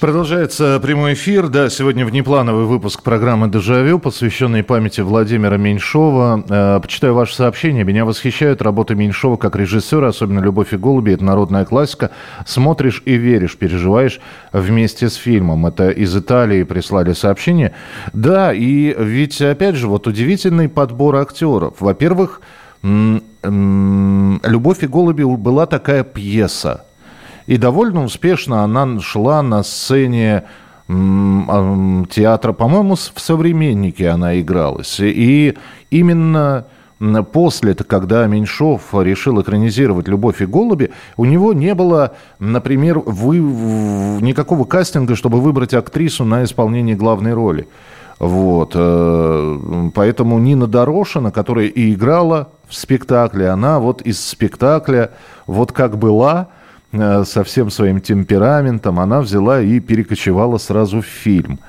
Продолжается 0.00 0.80
прямой 0.82 1.14
эфир. 1.14 1.46
Да, 1.46 1.70
сегодня 1.70 2.04
внеплановый 2.04 2.64
выпуск 2.64 3.02
программы 3.02 3.48
«Дежавю», 3.48 4.00
посвященный 4.00 4.64
памяти 4.64 5.02
Владимира 5.02 5.56
Меньшова. 5.56 6.44
Э, 6.48 6.80
почитаю 6.82 7.14
ваше 7.14 7.36
сообщение. 7.36 7.84
Меня 7.84 8.04
восхищают 8.04 8.60
работы 8.60 8.96
Меньшова 8.96 9.36
как 9.36 9.54
режиссера, 9.54 10.08
особенно 10.08 10.40
«Любовь 10.40 10.74
и 10.74 10.76
голуби». 10.76 11.12
Это 11.12 11.24
народная 11.24 11.64
классика. 11.64 12.10
Смотришь 12.44 13.00
и 13.06 13.14
веришь, 13.14 13.56
переживаешь 13.56 14.20
вместе 14.52 15.08
с 15.08 15.14
фильмом. 15.14 15.64
Это 15.64 15.90
из 15.90 16.14
Италии 16.14 16.64
прислали 16.64 17.12
сообщение. 17.12 17.72
Да, 18.12 18.52
и 18.52 18.94
ведь, 18.98 19.40
опять 19.40 19.76
же, 19.76 19.86
вот 19.86 20.08
удивительный 20.08 20.68
подбор 20.68 21.16
актеров. 21.16 21.76
Во-первых, 21.78 22.42
«Любовь 22.84 24.82
и 24.82 24.86
голуби» 24.86 25.22
была 25.22 25.66
такая 25.66 26.04
пьеса. 26.04 26.84
И 27.46 27.56
довольно 27.56 28.04
успешно 28.04 28.62
она 28.62 29.00
шла 29.00 29.42
на 29.42 29.62
сцене 29.62 30.44
театра, 30.86 32.52
по-моему, 32.52 32.94
в 32.94 33.20
«Современнике» 33.20 34.08
она 34.08 34.38
игралась. 34.38 35.00
И 35.00 35.56
именно 35.90 36.66
после, 37.32 37.74
когда 37.74 38.26
Меньшов 38.26 38.82
решил 38.92 39.40
экранизировать 39.40 40.08
«Любовь 40.08 40.42
и 40.42 40.46
голуби», 40.46 40.90
у 41.16 41.24
него 41.24 41.54
не 41.54 41.74
было, 41.74 42.12
например, 42.38 42.98
вы, 42.98 43.38
никакого 43.38 44.64
кастинга, 44.64 45.16
чтобы 45.16 45.40
выбрать 45.40 45.72
актрису 45.72 46.24
на 46.24 46.44
исполнение 46.44 46.96
главной 46.96 47.32
роли. 47.32 47.66
Вот. 48.18 48.72
Э, 48.74 49.90
поэтому 49.94 50.38
Нина 50.38 50.66
Дорошина, 50.66 51.30
которая 51.30 51.66
и 51.66 51.94
играла 51.94 52.50
спектакле, 52.76 53.48
она 53.48 53.78
вот 53.78 54.02
из 54.02 54.20
спектакля, 54.20 55.10
вот 55.46 55.72
как 55.72 55.98
была, 55.98 56.48
э, 56.92 57.24
со 57.24 57.44
всем 57.44 57.70
своим 57.70 58.00
темпераментом, 58.00 59.00
она 59.00 59.20
взяла 59.20 59.60
и 59.60 59.80
перекочевала 59.80 60.58
сразу 60.58 61.00
в 61.00 61.06
фильм. 61.06 61.60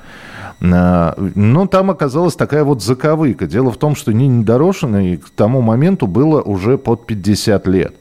Э, 0.62 1.14
но 1.36 1.68
там 1.68 1.92
оказалась 1.92 2.36
такая 2.36 2.64
вот 2.64 2.84
заковыка. 2.84 3.48
Дело 3.48 3.72
в 3.72 3.78
том, 3.78 3.96
что 3.96 4.12
Нине 4.12 4.44
Дорошиной 4.44 5.18
к 5.18 5.30
тому 5.30 5.62
моменту 5.62 6.08
было 6.08 6.42
уже 6.42 6.78
под 6.78 7.06
50 7.06 7.68
лет. 7.68 7.96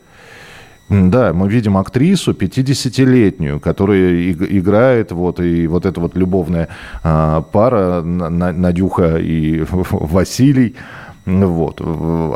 Да, 0.90 1.32
мы 1.32 1.48
видим 1.48 1.78
актрису 1.78 2.32
50-летнюю, 2.32 3.58
которая 3.58 4.32
играет 4.32 5.12
вот 5.12 5.40
и 5.40 5.66
вот 5.66 5.86
эта 5.86 5.98
вот 5.98 6.14
любовная 6.14 6.68
а, 7.02 7.40
пара 7.40 8.02
Надюха 8.02 9.16
и 9.16 9.64
Василий. 9.70 10.76
Вот. 11.26 11.80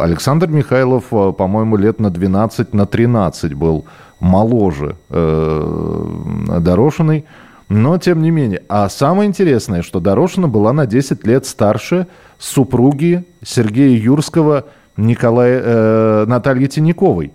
Александр 0.01 0.49
Михайлов, 0.49 1.05
а, 1.13 1.33
по-моему, 1.33 1.77
лет 1.77 2.01
на 2.01 2.11
12, 2.11 2.73
на 2.73 2.87
13 2.87 3.55
был 3.55 3.85
моложе 4.21 4.97
э, 5.11 6.59
Дорошиной. 6.61 7.25
Но, 7.69 7.99
тем 7.99 8.23
не 8.23 8.31
менее. 8.31 8.63
А 8.69 8.89
самое 8.89 9.29
интересное, 9.29 9.83
что 9.83 10.01
Дорошина 10.01 10.49
была 10.49 10.73
на 10.73 10.87
10 10.87 11.27
лет 11.27 11.45
старше 11.45 12.07
супруги 12.39 13.25
Сергея 13.45 13.97
Юрского 13.99 14.65
Николая, 14.97 15.61
э, 15.63 16.25
Натальи 16.27 16.67
Тиняковой 16.67 17.33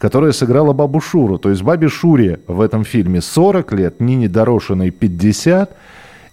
которая 0.00 0.32
сыграла 0.32 0.72
бабу 0.72 0.98
Шуру. 0.98 1.36
То 1.36 1.50
есть 1.50 1.62
бабе 1.62 1.88
Шуре 1.88 2.40
в 2.46 2.62
этом 2.62 2.84
фильме 2.84 3.20
40 3.20 3.72
лет, 3.72 4.00
Нине 4.00 4.28
Дорошиной 4.28 4.90
50. 4.90 5.76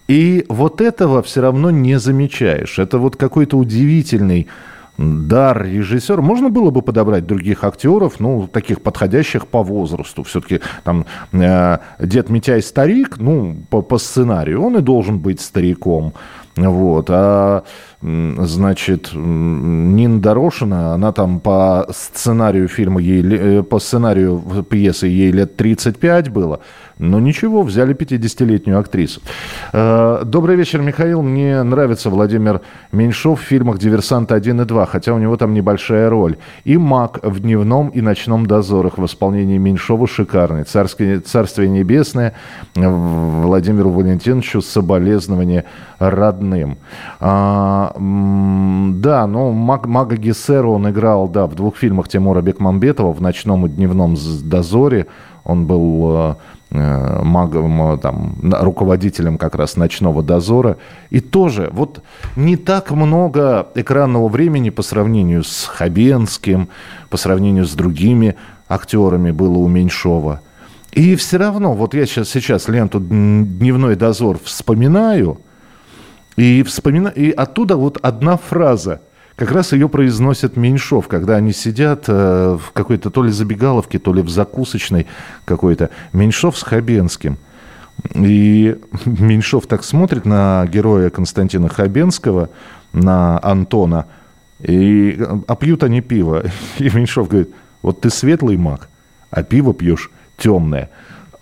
И 0.08 0.46
вот 0.50 0.82
этого 0.82 1.22
все 1.22 1.42
равно 1.42 1.72
не 1.72 2.00
замечаешь. 2.00 2.80
Это 2.80 2.98
вот 2.98 3.16
какой-то 3.16 3.58
удивительный 3.58 4.48
дар 4.98 5.64
режиссера. 5.64 6.22
Можно 6.22 6.50
было 6.50 6.72
бы 6.72 6.82
подобрать 6.82 7.28
других 7.28 7.64
актеров, 7.64 8.20
ну, 8.20 8.48
таких 8.48 8.82
подходящих 8.82 9.48
по 9.48 9.64
возрасту. 9.64 10.24
Все-таки 10.24 10.62
там 10.84 11.06
э, 11.34 11.78
дед 12.00 12.30
Митяй 12.30 12.62
старик, 12.62 13.18
ну, 13.18 13.58
по, 13.70 13.82
по 13.82 13.98
сценарию, 13.98 14.64
он 14.64 14.78
и 14.78 14.82
должен 14.82 15.20
быть 15.20 15.40
стариком. 15.42 16.14
Вот. 16.56 17.08
А 17.10 17.64
значит, 18.02 19.12
Нина 19.14 20.22
Дорошина, 20.22 20.94
она 20.94 21.12
там 21.12 21.40
по 21.40 21.88
сценарию 21.92 22.68
фильма, 22.68 23.02
ей, 23.02 23.24
э, 23.24 23.64
по 23.64 23.80
сценарию 23.80 24.40
пьесы 24.70 25.08
ей 25.08 25.32
лет 25.32 25.56
35 25.56 26.30
было, 26.30 26.60
но 27.00 27.20
ничего, 27.20 27.64
взяли 27.64 27.96
50-летнюю 27.96 28.80
актрису. 28.80 29.22
Э, 29.74 30.22
добрый 30.26 30.56
вечер, 30.56 30.82
Михаил. 30.82 31.22
Мне 31.22 31.64
нравится 31.64 32.10
Владимир 32.10 32.62
Меньшов 32.92 33.42
в 33.42 33.44
фильмах 33.44 33.80
«Диверсант 33.80 34.32
1» 34.32 34.62
и 34.62 34.66
2», 34.66 34.86
хотя 34.86 35.14
у 35.14 35.18
него 35.18 35.36
там 35.38 35.54
небольшая 35.54 36.10
роль. 36.10 36.38
И 36.66 36.78
«Маг» 36.78 37.20
в 37.24 37.40
«Дневном» 37.40 37.90
и 37.90 38.02
«Ночном 38.02 38.46
дозорах» 38.46 38.98
в 38.98 39.06
исполнении 39.06 39.58
Меньшова 39.58 40.08
шикарный. 40.08 40.64
Царское, 40.64 41.20
«Царствие 41.20 41.70
небесное» 41.70 42.34
Владимиру 42.76 43.90
Валентиновичу 43.90 44.62
соболезнования 44.62 45.66
родным 45.98 46.28
родным. 46.28 46.78
Да, 47.96 49.28
ну, 49.28 49.52
Маг, 49.52 49.86
Мага 49.86 50.18
Гессера 50.18 50.68
он 50.68 50.90
играл, 50.90 51.28
да, 51.28 51.46
в 51.46 51.56
двух 51.56 51.78
фильмах 51.78 52.08
Тимура 52.08 52.42
Бекмамбетова 52.42 53.12
«В 53.14 53.22
ночном 53.22 53.66
и 53.66 53.70
дневном 53.70 54.16
дозоре». 54.44 55.08
Он 55.44 55.66
был 55.66 56.12
э, 56.12 56.36
э, 56.72 57.24
магом, 57.24 57.94
э, 57.94 57.98
там, 57.98 58.36
руководителем 58.44 59.38
как 59.38 59.56
раз 59.56 59.78
ночного 59.78 60.22
дозора. 60.22 60.78
И 61.10 61.22
тоже 61.22 61.70
вот 61.72 62.02
не 62.36 62.58
так 62.58 62.92
много 62.92 63.68
экранного 63.76 64.28
времени 64.28 64.70
по 64.70 64.82
сравнению 64.82 65.44
с 65.44 65.66
Хабенским, 65.66 66.68
по 67.10 67.18
сравнению 67.18 67.66
с 67.66 67.74
другими 67.74 68.36
актерами 68.68 69.32
было 69.32 69.58
у 69.58 69.68
Меньшова. 69.68 70.42
И 70.92 71.16
все 71.16 71.38
равно, 71.38 71.74
вот 71.74 71.94
я 71.94 72.06
сейчас, 72.06 72.30
сейчас 72.30 72.68
ленту 72.68 73.00
«Дневной 73.00 73.96
дозор» 73.96 74.40
вспоминаю, 74.44 75.40
и, 76.38 76.64
вспомина... 76.64 77.10
и 77.10 77.32
оттуда 77.32 77.76
вот 77.76 77.98
одна 78.02 78.38
фраза. 78.38 79.02
Как 79.36 79.52
раз 79.52 79.74
ее 79.74 79.90
произносит 79.90 80.56
Меньшов, 80.56 81.08
когда 81.08 81.36
они 81.36 81.52
сидят 81.52 82.06
э, 82.08 82.58
в 82.60 82.72
какой-то 82.72 83.12
то 83.12 83.24
ли 83.24 83.32
забегаловке, 83.32 84.00
то 84.00 84.14
ли 84.14 84.22
в 84.22 84.30
закусочной 84.30 85.08
какой-то. 85.46 85.90
Меньшов 86.14 86.58
с 86.58 86.64
Хабенским. 86.64 87.38
И 88.14 88.78
Меньшов 89.06 89.68
так 89.68 89.84
смотрит 89.84 90.26
на 90.26 90.66
героя 90.68 91.10
Константина 91.10 91.70
Хабенского, 91.70 92.50
на 92.94 93.40
Антона, 93.44 94.06
и 94.60 95.20
а 95.48 95.56
пьют 95.56 95.84
они 95.84 96.02
пиво. 96.02 96.44
И 96.80 96.90
Меньшов 96.90 97.30
говорит, 97.30 97.52
вот 97.82 98.02
ты 98.02 98.10
светлый 98.10 98.58
маг, 98.58 98.90
а 99.30 99.44
пиво 99.44 99.74
пьешь 99.74 100.12
темное. 100.38 100.90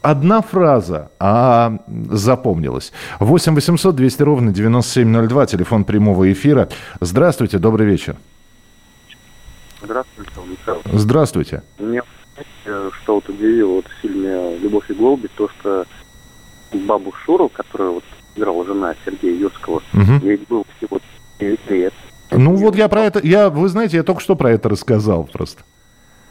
Одна 0.05 0.43
фраза, 0.43 1.09
а 1.19 1.79
запомнилась. 2.11 2.93
8 3.19 3.55
800 3.55 3.95
200 3.95 4.21
ровно 4.21 4.51
9702, 4.53 5.47
телефон 5.47 5.83
прямого 5.83 6.31
эфира. 6.31 6.69
Здравствуйте, 7.01 7.57
добрый 7.57 7.87
вечер. 7.87 8.15
Здравствуйте, 9.81 10.31
Михаил. 10.47 10.81
Здравствуйте. 10.93 11.63
Мне 11.79 12.03
знаете, 12.35 12.95
что 13.01 13.15
вот 13.15 13.29
удивило 13.29 13.71
вот 13.77 13.85
в 13.87 14.01
фильме 14.03 14.59
«Любовь 14.59 14.91
и 14.91 14.93
голуби», 14.93 15.27
то, 15.35 15.49
что 15.59 15.85
бабу 16.71 17.11
Шуру, 17.25 17.49
которая 17.49 17.89
вот 17.89 18.03
играла 18.35 18.63
жена 18.63 18.93
Сергея 19.05 19.35
Юрского, 19.35 19.81
Мгм. 19.93 20.19
ей 20.19 20.39
был 20.47 20.67
всего 20.77 20.99
9 21.39 21.59
лет. 21.71 21.93
Ну 22.29 22.53
вот 22.55 22.75
я 22.75 22.89
про 22.89 23.01
это, 23.05 23.19
я, 23.23 23.49
вы 23.49 23.67
знаете, 23.69 23.97
я 23.97 24.03
только 24.03 24.21
что 24.21 24.35
про 24.35 24.51
это 24.51 24.69
рассказал 24.69 25.23
просто. 25.23 25.63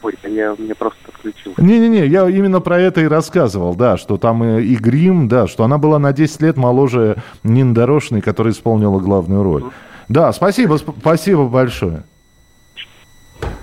Ой, 0.05 0.13
а 0.23 0.27
я 0.29 0.55
мне 0.57 0.75
просто 0.75 0.99
отключил. 1.07 1.53
Не-не-не, 1.57 2.05
я 2.05 2.29
именно 2.29 2.59
про 2.61 2.79
это 2.79 3.01
и 3.01 3.07
рассказывал, 3.07 3.73
да, 3.75 3.97
что 3.97 4.17
там 4.17 4.43
и, 4.43 4.61
и 4.61 4.75
грим, 4.75 5.27
да, 5.27 5.47
что 5.47 5.63
она 5.63 5.79
была 5.79 5.97
на 5.97 6.13
10 6.13 6.41
лет 6.43 6.57
моложе 6.57 7.17
Нины 7.43 7.73
Дорошиной, 7.73 8.21
которая 8.21 8.53
исполнила 8.53 8.99
главную 8.99 9.41
роль. 9.41 9.63
Да, 10.07 10.31
спасибо, 10.31 10.75
сп- 10.75 10.93
спасибо 10.99 11.47
большое. 11.47 12.03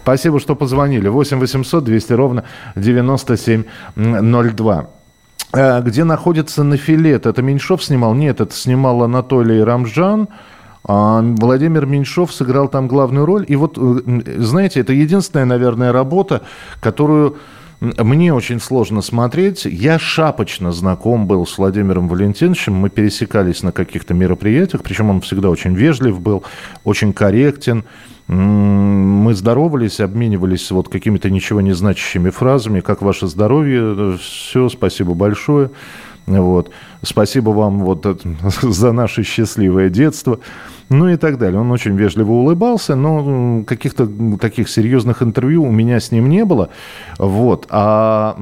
Спасибо, 0.03 0.41
что 0.41 0.57
позвонили. 0.57 1.07
8 1.07 1.39
800 1.39 1.85
200 1.85 2.13
ровно 2.15 2.43
9702. 2.75 4.87
Э, 5.55 5.81
Где 5.83 6.03
находится 6.05 6.65
Нафилет? 6.65 7.27
Это 7.27 7.41
Меньшов 7.41 7.85
снимал? 7.85 8.15
Нет, 8.15 8.41
это 8.41 8.53
снимал 8.53 9.05
Анатолий 9.05 9.63
Рамжан. 9.63 10.27
А 10.85 11.23
Владимир 11.23 11.87
Меньшов 11.87 12.33
сыграл 12.33 12.69
там 12.69 12.89
главную 12.89 13.27
роль. 13.27 13.45
И 13.49 13.57
вот, 13.57 13.79
э, 13.79 14.39
знаете, 14.39 14.81
это 14.81 14.93
единственная, 14.93 15.45
наверное, 15.45 15.93
работа, 15.93 16.43
которую 16.81 17.37
мне 17.81 18.33
очень 18.33 18.61
сложно 18.61 19.03
смотреть. 19.03 19.65
Я 19.65 19.99
шапочно 19.99 20.71
знаком 20.71 21.27
был 21.27 21.45
с 21.45 21.59
Владимиром 21.59 22.09
Валентиновичем. 22.09 22.75
Мы 22.75 22.91
пересекались 22.91 23.65
на 23.65 23.73
каких-то 23.73 24.15
мероприятиях. 24.15 24.85
Причем 24.85 25.11
он 25.11 25.21
всегда 25.21 25.51
очень 25.51 25.75
вежлив 25.75 26.21
был, 26.21 26.45
очень 26.85 27.13
корректен. 27.13 27.85
Мы 28.29 29.35
здоровались, 29.35 29.99
обменивались 29.99 30.71
вот 30.71 30.89
какими-то 30.89 31.29
ничего 31.29 31.61
не 31.61 31.73
значащими 31.73 32.31
фразами. 32.31 32.81
Как 32.81 33.03
ваше 33.03 33.27
здоровье? 33.27 34.17
Все, 34.19 34.69
спасибо 34.69 35.15
большое. 35.15 35.71
Вот. 36.27 36.71
Спасибо 37.03 37.51
вам 37.51 37.81
вот 37.81 38.07
за 38.63 38.93
наше 38.93 39.23
счастливое 39.23 39.89
детство. 39.89 40.39
Ну 40.89 41.09
и 41.09 41.17
так 41.17 41.39
далее. 41.39 41.61
Он 41.61 41.71
очень 41.71 41.97
вежливо 41.97 42.33
улыбался, 42.33 42.95
но 42.95 43.65
каких-то 43.65 44.09
таких 44.39 44.69
серьезных 44.69 45.23
интервью 45.23 45.65
у 45.65 45.71
меня 45.71 46.01
с 46.01 46.13
ним 46.13 46.29
не 46.29 46.45
было. 46.45 46.69
Вот. 47.19 47.67
А, 47.71 48.37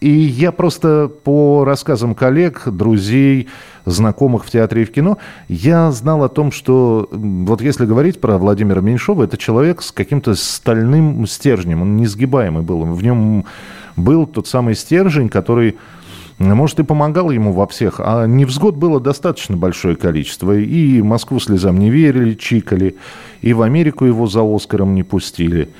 и 0.00 0.10
я 0.10 0.52
просто 0.52 1.10
по 1.24 1.64
рассказам 1.64 2.14
коллег, 2.14 2.62
друзей, 2.66 3.48
знакомых 3.84 4.44
в 4.44 4.50
театре 4.50 4.82
и 4.82 4.84
в 4.84 4.92
кино, 4.92 5.18
я 5.48 5.90
знал 5.90 6.22
о 6.22 6.28
том, 6.28 6.52
что 6.52 7.08
вот 7.10 7.60
если 7.60 7.84
говорить 7.84 8.20
про 8.20 8.38
Владимира 8.38 8.80
Меньшова, 8.80 9.24
это 9.24 9.36
человек 9.36 9.82
с 9.82 9.90
каким-то 9.90 10.36
стальным 10.36 11.26
стержнем, 11.26 11.82
он 11.82 11.96
несгибаемый 11.96 12.62
был. 12.62 12.82
В 12.82 13.02
нем 13.02 13.44
был 13.96 14.26
тот 14.26 14.46
самый 14.46 14.76
стержень, 14.76 15.28
который 15.28 15.76
может, 16.38 16.78
и 16.78 16.84
помогал 16.84 17.30
ему 17.30 17.52
во 17.52 17.66
всех, 17.66 18.00
а 18.02 18.26
невзгод 18.26 18.76
было 18.76 19.00
достаточно 19.00 19.56
большое 19.56 19.96
количество. 19.96 20.56
И 20.56 21.02
Москву 21.02 21.40
слезам 21.40 21.78
не 21.78 21.90
верили, 21.90 22.34
чикали, 22.34 22.96
и 23.40 23.52
в 23.52 23.62
Америку 23.62 24.04
его 24.04 24.26
за 24.26 24.42
Оскаром 24.42 24.94
не 24.94 25.02
пустили. 25.02 25.70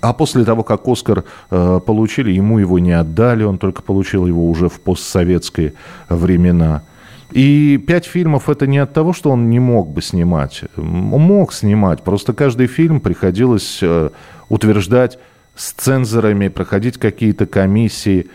А 0.00 0.12
после 0.12 0.44
того, 0.44 0.64
как 0.64 0.86
Оскар 0.88 1.24
э, 1.50 1.80
получили, 1.84 2.32
ему 2.32 2.58
его 2.58 2.78
не 2.78 2.92
отдали, 2.92 3.44
он 3.44 3.58
только 3.58 3.82
получил 3.82 4.26
его 4.26 4.48
уже 4.48 4.68
в 4.68 4.80
постсоветские 4.80 5.74
времена. 6.08 6.82
И 7.32 7.82
пять 7.86 8.06
фильмов 8.06 8.48
это 8.48 8.66
не 8.66 8.78
от 8.78 8.92
того, 8.92 9.12
что 9.12 9.30
он 9.30 9.50
не 9.50 9.60
мог 9.60 9.90
бы 9.90 10.00
снимать. 10.00 10.62
Он 10.76 11.20
мог 11.20 11.52
снимать, 11.52 12.02
просто 12.02 12.32
каждый 12.32 12.66
фильм 12.66 13.00
приходилось 13.00 13.80
э, 13.82 14.10
утверждать 14.48 15.18
с 15.54 15.72
цензорами, 15.72 16.48
проходить 16.48 16.98
какие-то 16.98 17.46
комиссии. 17.46 18.28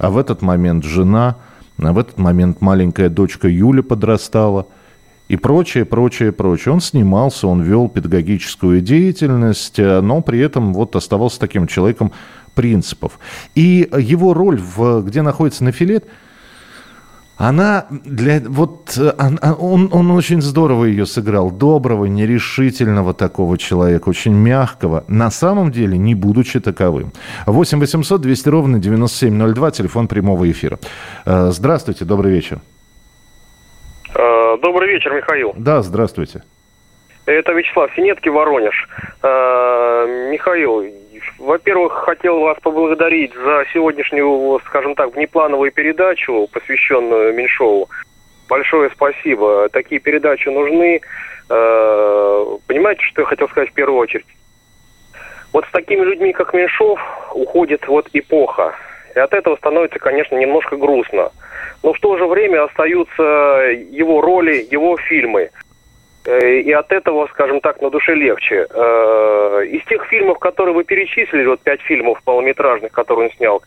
А 0.00 0.08
в 0.08 0.16
этот 0.16 0.40
момент 0.40 0.82
жена, 0.82 1.36
а 1.76 1.92
в 1.92 1.98
этот 1.98 2.16
момент 2.16 2.62
маленькая 2.62 3.10
дочка 3.10 3.48
Юля 3.48 3.82
подрастала 3.82 4.66
и 5.28 5.36
прочее, 5.36 5.84
прочее, 5.84 6.32
прочее. 6.32 6.72
Он 6.72 6.80
снимался, 6.80 7.46
он 7.46 7.60
вел 7.60 7.86
педагогическую 7.86 8.80
деятельность, 8.80 9.78
э, 9.78 10.00
но 10.00 10.22
при 10.22 10.40
этом 10.40 10.72
вот 10.72 10.96
оставался 10.96 11.38
таким 11.38 11.66
человеком 11.66 12.12
принципов. 12.54 13.18
И 13.54 13.86
его 13.94 14.32
роль 14.32 14.58
в 14.58 15.02
«Где 15.02 15.20
находится 15.20 15.64
Нафилет» 15.64 16.06
она 17.40 17.86
для 17.90 18.38
вот 18.46 18.98
э, 18.98 19.12
он, 19.18 19.38
он, 19.58 19.88
он 19.92 20.10
очень 20.10 20.42
здорово 20.42 20.84
ее 20.84 21.06
сыграл, 21.06 21.50
доброго, 21.50 22.04
нерешительного 22.04 23.14
такого 23.14 23.56
человека, 23.56 24.10
очень 24.10 24.34
мягкого, 24.34 25.04
на 25.08 25.30
самом 25.30 25.70
деле 25.70 25.96
не 25.96 26.14
будучи 26.14 26.60
таковым. 26.60 27.12
8 27.46 27.80
800 27.80 28.20
200 28.20 28.48
ровно 28.50 28.78
9702, 28.78 29.70
телефон 29.70 30.06
прямого 30.06 30.50
эфира. 30.50 30.78
Э, 31.24 31.48
Здравствуйте, 31.50 32.04
добрый 32.04 32.30
вечер. 32.32 32.58
Э, 34.14 34.56
Добрый 34.60 34.88
вечер, 34.92 35.14
Михаил. 35.14 35.54
Да, 35.56 35.80
здравствуйте. 35.80 36.42
Это 37.24 37.52
Вячеслав 37.52 37.90
Синетки, 37.96 38.28
Воронеж. 38.28 38.88
Михаил, 39.22 40.82
во-первых, 41.40 41.92
хотел 42.04 42.40
вас 42.40 42.58
поблагодарить 42.60 43.32
за 43.34 43.64
сегодняшнюю, 43.72 44.60
скажем 44.66 44.94
так, 44.94 45.14
внеплановую 45.14 45.72
передачу, 45.72 46.48
посвященную 46.52 47.32
Меньшову. 47.34 47.88
Большое 48.48 48.90
спасибо. 48.90 49.68
Такие 49.70 50.00
передачи 50.00 50.48
нужны. 50.48 51.00
Э, 51.48 52.44
Понимаете, 52.66 53.02
что 53.04 53.22
я 53.22 53.26
хотел 53.26 53.48
сказать 53.48 53.70
в 53.70 53.72
первую 53.72 53.98
очередь? 53.98 54.26
Вот 55.52 55.64
с 55.64 55.70
такими 55.72 56.04
людьми, 56.04 56.32
как 56.32 56.52
Меньшов, 56.52 57.00
уходит 57.32 57.88
вот 57.88 58.08
эпоха. 58.12 58.74
И 59.16 59.18
от 59.18 59.32
этого 59.32 59.56
становится, 59.56 59.98
конечно, 59.98 60.36
немножко 60.36 60.76
грустно. 60.76 61.32
Но 61.82 61.94
в 61.94 62.00
то 62.00 62.18
же 62.18 62.26
время 62.26 62.64
остаются 62.64 63.22
его 63.22 64.20
роли, 64.20 64.66
его 64.70 64.96
фильмы. 64.98 65.50
Э, 66.26 66.60
И 66.60 66.72
от 66.72 66.92
этого, 66.92 67.26
скажем 67.28 67.60
так, 67.60 67.80
на 67.80 67.90
душе 67.90 68.14
легче. 68.14 68.66
Э, 68.70 69.64
Из 69.66 69.84
тех 69.86 70.04
фильмов, 70.06 70.38
которые 70.38 70.74
вы 70.74 70.84
перечислили, 70.84 71.46
вот 71.46 71.60
пять 71.60 71.80
фильмов 71.82 72.20
полнометражных, 72.24 72.92
которые 72.92 73.28
он 73.28 73.34
снял, 73.36 73.62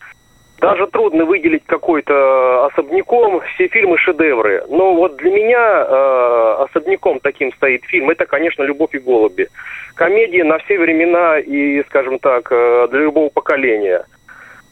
даже 0.59 0.87
трудно 0.87 1.25
выделить 1.25 1.65
какой-то 1.65 2.65
особняком, 2.67 3.41
все 3.41 3.67
фильмы 3.67 3.97
шедевры. 3.97 4.63
Но 4.69 4.93
вот 4.93 5.17
для 5.17 5.31
меня 5.31 5.85
э, 5.87 6.55
особняком 6.69 7.19
таким 7.19 7.51
стоит 7.53 7.83
фильм, 7.85 8.09
это, 8.09 8.25
конечно, 8.25 8.63
«Любовь 8.63 8.93
и 8.93 8.99
голуби». 8.99 9.49
Комедия 9.95 10.43
на 10.43 10.57
все 10.59 10.79
времена 10.79 11.39
и, 11.39 11.83
скажем 11.83 12.17
так, 12.19 12.49
для 12.49 12.99
любого 12.99 13.29
поколения. 13.29 14.05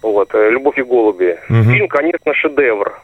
Вот, 0.01 0.33
«Любовь 0.33 0.77
и 0.77 0.83
голуби». 0.83 1.37
Фильм, 1.47 1.87
конечно, 1.87 2.33
шедевр. 2.33 3.01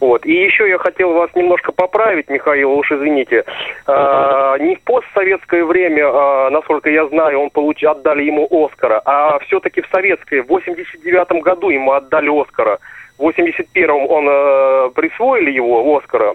Вот. 0.00 0.26
И 0.26 0.32
еще 0.32 0.68
я 0.68 0.78
хотел 0.78 1.12
вас 1.12 1.30
немножко 1.34 1.72
поправить, 1.72 2.28
Михаил, 2.28 2.72
уж 2.72 2.90
извините. 2.92 3.44
А, 3.86 4.56
не 4.58 4.76
в 4.76 4.82
постсоветское 4.82 5.64
время, 5.64 6.04
а, 6.06 6.50
насколько 6.50 6.90
я 6.90 7.06
знаю, 7.08 7.40
он 7.40 7.50
получ... 7.50 7.82
отдали 7.84 8.24
ему 8.24 8.46
Оскара, 8.50 9.00
а 9.04 9.38
все-таки 9.40 9.80
в 9.80 9.88
советское. 9.92 10.42
В 10.42 10.48
89 10.48 11.42
году 11.42 11.70
ему 11.70 11.92
отдали 11.92 12.28
Оскара. 12.28 12.78
В 13.18 13.28
81-м 13.28 14.06
он 14.10 14.28
э, 14.28 14.90
присвоили 14.94 15.50
его 15.50 15.96
Оскара. 15.96 16.34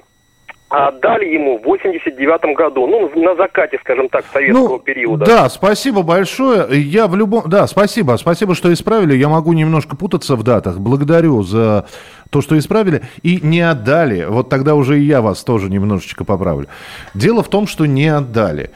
А 0.72 0.88
отдали 0.88 1.26
ему 1.26 1.60
в 1.60 1.64
89 1.64 2.56
году, 2.56 2.88
ну, 2.88 3.12
на 3.22 3.36
закате, 3.36 3.78
скажем 3.82 4.08
так, 4.08 4.24
советского 4.32 4.80
периода. 4.80 5.26
Ну, 5.26 5.26
Да, 5.26 5.50
спасибо 5.50 6.02
большое. 6.02 6.82
Я 6.82 7.08
в 7.08 7.16
любом... 7.16 7.44
Да, 7.50 7.68
спасибо. 7.68 8.16
Спасибо, 8.18 8.56
что 8.56 8.72
исправили. 8.72 9.18
Я 9.18 9.28
могу 9.28 9.52
немножко 9.52 9.98
путаться 9.98 10.38
в 10.38 10.44
датах. 10.44 10.80
Благодарю 10.80 11.44
за 11.44 11.88
то, 12.30 12.40
что 12.40 12.58
исправили. 12.58 13.02
И 13.22 13.42
не 13.44 13.60
отдали. 13.60 14.26
Вот 14.30 14.48
тогда 14.48 14.76
уже 14.76 14.98
и 14.98 15.04
я 15.04 15.22
вас 15.22 15.44
тоже 15.44 15.70
немножечко 15.70 16.24
поправлю. 16.24 16.68
Дело 17.14 17.44
в 17.44 17.50
том, 17.50 17.68
что 17.68 17.86
не 17.86 18.08
отдали. 18.08 18.72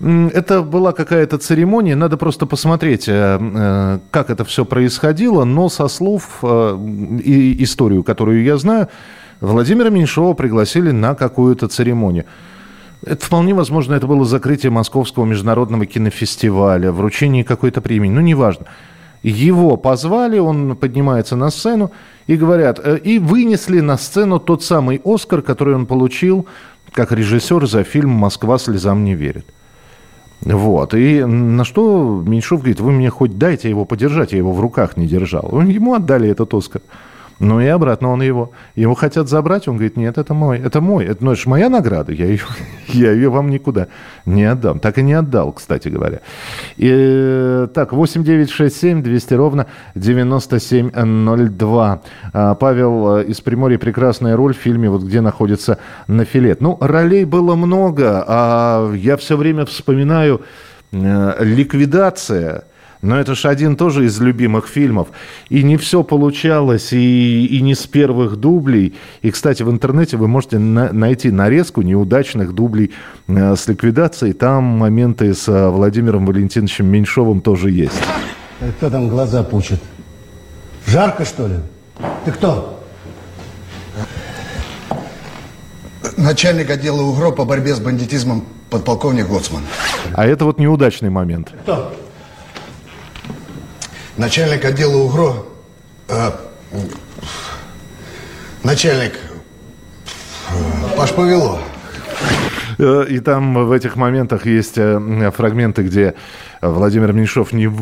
Это 0.00 0.62
была 0.62 0.92
какая-то 0.92 1.36
церемония, 1.36 1.94
надо 1.94 2.16
просто 2.16 2.46
посмотреть, 2.46 3.06
э, 3.06 3.38
э, 3.38 3.98
как 4.10 4.30
это 4.30 4.46
все 4.46 4.64
происходило, 4.64 5.44
но 5.44 5.68
со 5.68 5.88
слов 5.88 6.38
э, 6.42 6.78
и 7.22 7.62
историю, 7.62 8.02
которую 8.02 8.42
я 8.42 8.56
знаю, 8.56 8.88
Владимира 9.40 9.88
Меньшова 9.88 10.34
пригласили 10.34 10.90
на 10.90 11.14
какую-то 11.14 11.68
церемонию. 11.68 12.26
Это 13.04 13.24
вполне 13.24 13.54
возможно, 13.54 13.94
это 13.94 14.06
было 14.06 14.24
закрытие 14.26 14.70
Московского 14.70 15.24
международного 15.24 15.86
кинофестиваля, 15.86 16.92
вручение 16.92 17.44
какой-то 17.44 17.80
премии, 17.80 18.10
ну, 18.10 18.20
неважно. 18.20 18.66
Его 19.22 19.76
позвали, 19.76 20.38
он 20.38 20.76
поднимается 20.76 21.36
на 21.36 21.50
сцену 21.50 21.92
и 22.26 22.36
говорят, 22.36 22.80
э, 22.82 22.98
и 22.98 23.18
вынесли 23.18 23.80
на 23.80 23.96
сцену 23.98 24.38
тот 24.38 24.62
самый 24.62 25.00
Оскар, 25.04 25.42
который 25.42 25.74
он 25.74 25.86
получил 25.86 26.46
как 26.92 27.12
режиссер 27.12 27.66
за 27.66 27.84
фильм 27.84 28.10
«Москва 28.10 28.58
слезам 28.58 29.04
не 29.04 29.14
верит». 29.14 29.46
Вот. 30.42 30.94
И 30.94 31.22
на 31.24 31.64
что 31.64 32.22
Меньшов 32.26 32.60
говорит, 32.60 32.80
вы 32.80 32.92
мне 32.92 33.10
хоть 33.10 33.36
дайте 33.36 33.68
его 33.68 33.84
подержать, 33.84 34.32
я 34.32 34.38
его 34.38 34.52
в 34.52 34.60
руках 34.60 34.96
не 34.96 35.06
держал. 35.06 35.60
Ему 35.60 35.94
отдали 35.94 36.28
этот 36.28 36.54
Оскар. 36.54 36.80
Ну 37.40 37.58
и 37.58 37.66
обратно 37.66 38.10
он 38.10 38.20
его. 38.20 38.52
Его 38.76 38.94
хотят 38.94 39.30
забрать, 39.30 39.66
он 39.66 39.76
говорит, 39.76 39.96
нет, 39.96 40.18
это 40.18 40.34
мой, 40.34 40.58
это 40.58 40.82
мой, 40.82 41.06
это, 41.06 41.24
ну, 41.24 41.32
это 41.32 41.40
ж 41.40 41.46
моя 41.46 41.70
награда, 41.70 42.12
я 42.12 42.26
ее, 42.26 42.42
я 42.88 43.12
ее 43.12 43.30
вам 43.30 43.48
никуда 43.48 43.86
не 44.26 44.44
отдам. 44.44 44.78
Так 44.78 44.98
и 44.98 45.02
не 45.02 45.14
отдал, 45.14 45.52
кстати 45.52 45.88
говоря. 45.88 46.20
И, 46.76 47.66
так, 47.72 47.94
8967 47.94 49.02
200 49.02 49.34
ровно 49.34 49.66
9702. 49.94 52.02
А, 52.34 52.54
Павел 52.56 53.16
э, 53.16 53.24
из 53.24 53.40
Приморья 53.40 53.78
прекрасная 53.78 54.36
роль 54.36 54.52
в 54.52 54.58
фильме, 54.58 54.90
вот 54.90 55.02
где 55.02 55.22
находится 55.22 55.78
Нафилет. 56.08 56.60
Ну, 56.60 56.76
ролей 56.78 57.24
было 57.24 57.54
много, 57.54 58.22
а 58.28 58.92
я 58.92 59.16
все 59.16 59.38
время 59.38 59.64
вспоминаю 59.64 60.42
э, 60.92 61.42
«Ликвидация», 61.42 62.64
но 63.02 63.18
это 63.18 63.34
же 63.34 63.48
один 63.48 63.76
тоже 63.76 64.04
из 64.06 64.20
любимых 64.20 64.66
фильмов. 64.68 65.08
И 65.48 65.62
не 65.62 65.76
все 65.76 66.02
получалось, 66.02 66.92
и, 66.92 67.46
и 67.46 67.60
не 67.62 67.74
с 67.74 67.86
первых 67.86 68.36
дублей. 68.36 68.94
И, 69.22 69.30
кстати, 69.30 69.62
в 69.62 69.70
интернете 69.70 70.16
вы 70.16 70.28
можете 70.28 70.58
на- 70.58 70.92
найти 70.92 71.30
нарезку 71.30 71.82
неудачных 71.82 72.54
дублей 72.54 72.92
э, 73.28 73.56
с 73.56 73.66
ликвидацией. 73.68 74.32
Там 74.34 74.64
моменты 74.64 75.32
с 75.34 75.48
э, 75.48 75.68
Владимиром 75.70 76.26
Валентиновичем 76.26 76.86
Меньшовым 76.86 77.40
тоже 77.40 77.70
есть. 77.70 78.00
Э, 78.60 78.70
Кто 78.76 78.90
там 78.90 79.08
глаза 79.08 79.42
пучит? 79.42 79.80
Жарко, 80.86 81.24
что 81.24 81.46
ли? 81.46 81.54
Ты 82.24 82.32
кто? 82.32 82.76
Начальник 86.16 86.70
отдела 86.70 87.02
УГРО 87.02 87.32
по 87.32 87.44
борьбе 87.44 87.74
с 87.74 87.80
бандитизмом 87.80 88.44
подполковник 88.68 89.26
Гоцман. 89.28 89.62
А 90.14 90.26
это 90.26 90.44
вот 90.44 90.58
неудачный 90.58 91.10
момент. 91.10 91.52
Кто? 91.62 91.94
Начальник 94.20 94.62
отдела 94.66 94.98
УГРО... 94.98 95.46
э, 96.08 96.30
начальник... 98.62 99.14
э, 100.50 100.94
Паш 100.94 101.14
Павело. 101.14 101.58
Э, 102.78 103.06
И 103.08 103.18
там 103.20 103.66
в 103.66 103.72
этих 103.72 103.96
моментах 103.96 104.44
есть 104.44 104.76
э, 104.76 105.30
фрагменты, 105.34 105.84
где 105.84 106.16
Владимир 106.60 107.14
Меньшов 107.14 107.54
не, 107.54 107.72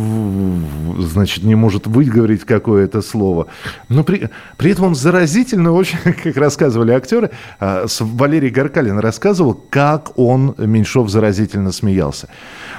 значит, 1.03 1.43
не 1.43 1.57
может 1.57 1.89
выговорить 1.89 2.45
какое-то 2.45 3.03
слово. 3.03 3.49
Но 3.89 4.05
при, 4.05 4.31
при 4.57 4.71
этом 4.71 4.85
он 4.85 4.95
заразительно 4.95 5.73
очень, 5.73 5.99
как 6.23 6.37
рассказывали 6.37 6.93
актеры, 6.93 7.33
э, 7.59 7.87
Валерий 7.99 8.51
Гаркалин 8.51 9.01
рассказывал, 9.01 9.55
как 9.55 10.17
он, 10.17 10.55
Меньшов, 10.57 11.11
заразительно 11.11 11.73
смеялся. 11.73 12.29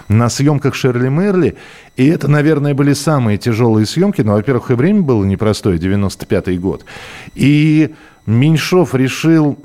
На 0.09 0.29
съемках 0.29 0.73
Шерли 0.73 1.07
Мерли, 1.07 1.55
и 1.95 2.07
это, 2.07 2.27
наверное, 2.27 2.73
были 2.73 2.93
самые 2.93 3.37
тяжелые 3.37 3.85
съемки, 3.85 4.21
но, 4.21 4.33
во-первых, 4.33 4.71
и 4.71 4.73
время 4.73 5.03
было 5.03 5.23
непростое, 5.23 5.77
95-й 5.77 6.57
год. 6.57 6.83
И 7.35 7.93
Меньшов 8.25 8.95
решил 8.95 9.57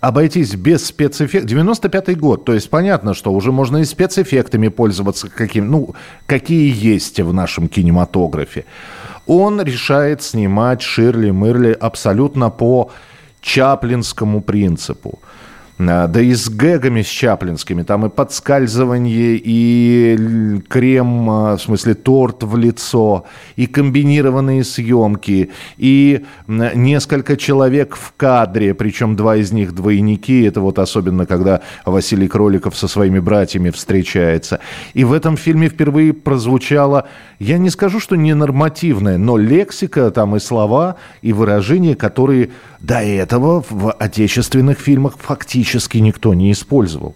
обойтись 0.00 0.54
без 0.54 0.86
спецэффектов. 0.86 1.50
95-й 1.50 2.14
год, 2.14 2.44
то 2.44 2.54
есть 2.54 2.70
понятно, 2.70 3.14
что 3.14 3.32
уже 3.32 3.52
можно 3.52 3.78
и 3.78 3.84
спецэффектами 3.84 4.68
пользоваться, 4.68 5.28
каким, 5.28 5.70
ну, 5.70 5.94
какие 6.26 6.72
есть 6.74 7.20
в 7.20 7.32
нашем 7.32 7.68
кинематографе. 7.68 8.64
Он 9.26 9.60
решает 9.60 10.22
снимать 10.22 10.82
Ширли 10.82 11.30
Мырли 11.30 11.76
абсолютно 11.78 12.50
по 12.50 12.90
чаплинскому 13.42 14.40
принципу. 14.40 15.18
А, 15.88 16.06
Да 16.06 16.20
и 16.20 16.34
с 16.34 16.48
гэгами 16.48 17.02
с 17.02 17.06
чаплинскими. 17.06 17.82
Там 17.82 18.06
и 18.06 18.08
подскальзывание, 18.08 19.40
и 19.42 20.60
крем, 20.68 21.30
а, 21.30 21.56
в 21.56 21.62
смысле 21.62 21.94
торт 21.94 22.42
в 22.42 22.56
лицо, 22.56 23.24
и 23.56 23.66
комбинированные 23.66 24.64
съемки, 24.64 25.50
и 25.76 26.24
несколько 26.46 27.36
человек 27.36 27.96
в 27.96 28.12
кадре, 28.16 28.74
причем 28.74 29.16
два 29.16 29.36
из 29.36 29.52
них 29.52 29.74
двойники. 29.74 30.42
Это 30.42 30.60
вот 30.60 30.78
особенно, 30.78 31.26
когда 31.26 31.60
Василий 31.84 32.28
Кроликов 32.28 32.76
со 32.76 32.88
своими 32.88 33.18
братьями 33.18 33.70
встречается. 33.70 34.60
И 34.94 35.04
в 35.04 35.12
этом 35.12 35.36
фильме 35.36 35.68
впервые 35.68 36.12
прозвучало, 36.12 37.08
я 37.38 37.58
не 37.58 37.70
скажу, 37.70 38.00
что 38.00 38.16
ненормативное, 38.16 39.18
но 39.18 39.36
лексика, 39.36 40.10
там 40.10 40.36
и 40.36 40.40
слова, 40.40 40.96
и 41.22 41.32
выражения, 41.32 41.94
которые 41.94 42.50
до 42.86 43.02
этого 43.02 43.64
в 43.68 43.92
отечественных 43.92 44.78
фильмах 44.78 45.14
фактически 45.18 45.98
никто 45.98 46.34
не 46.34 46.52
использовал. 46.52 47.14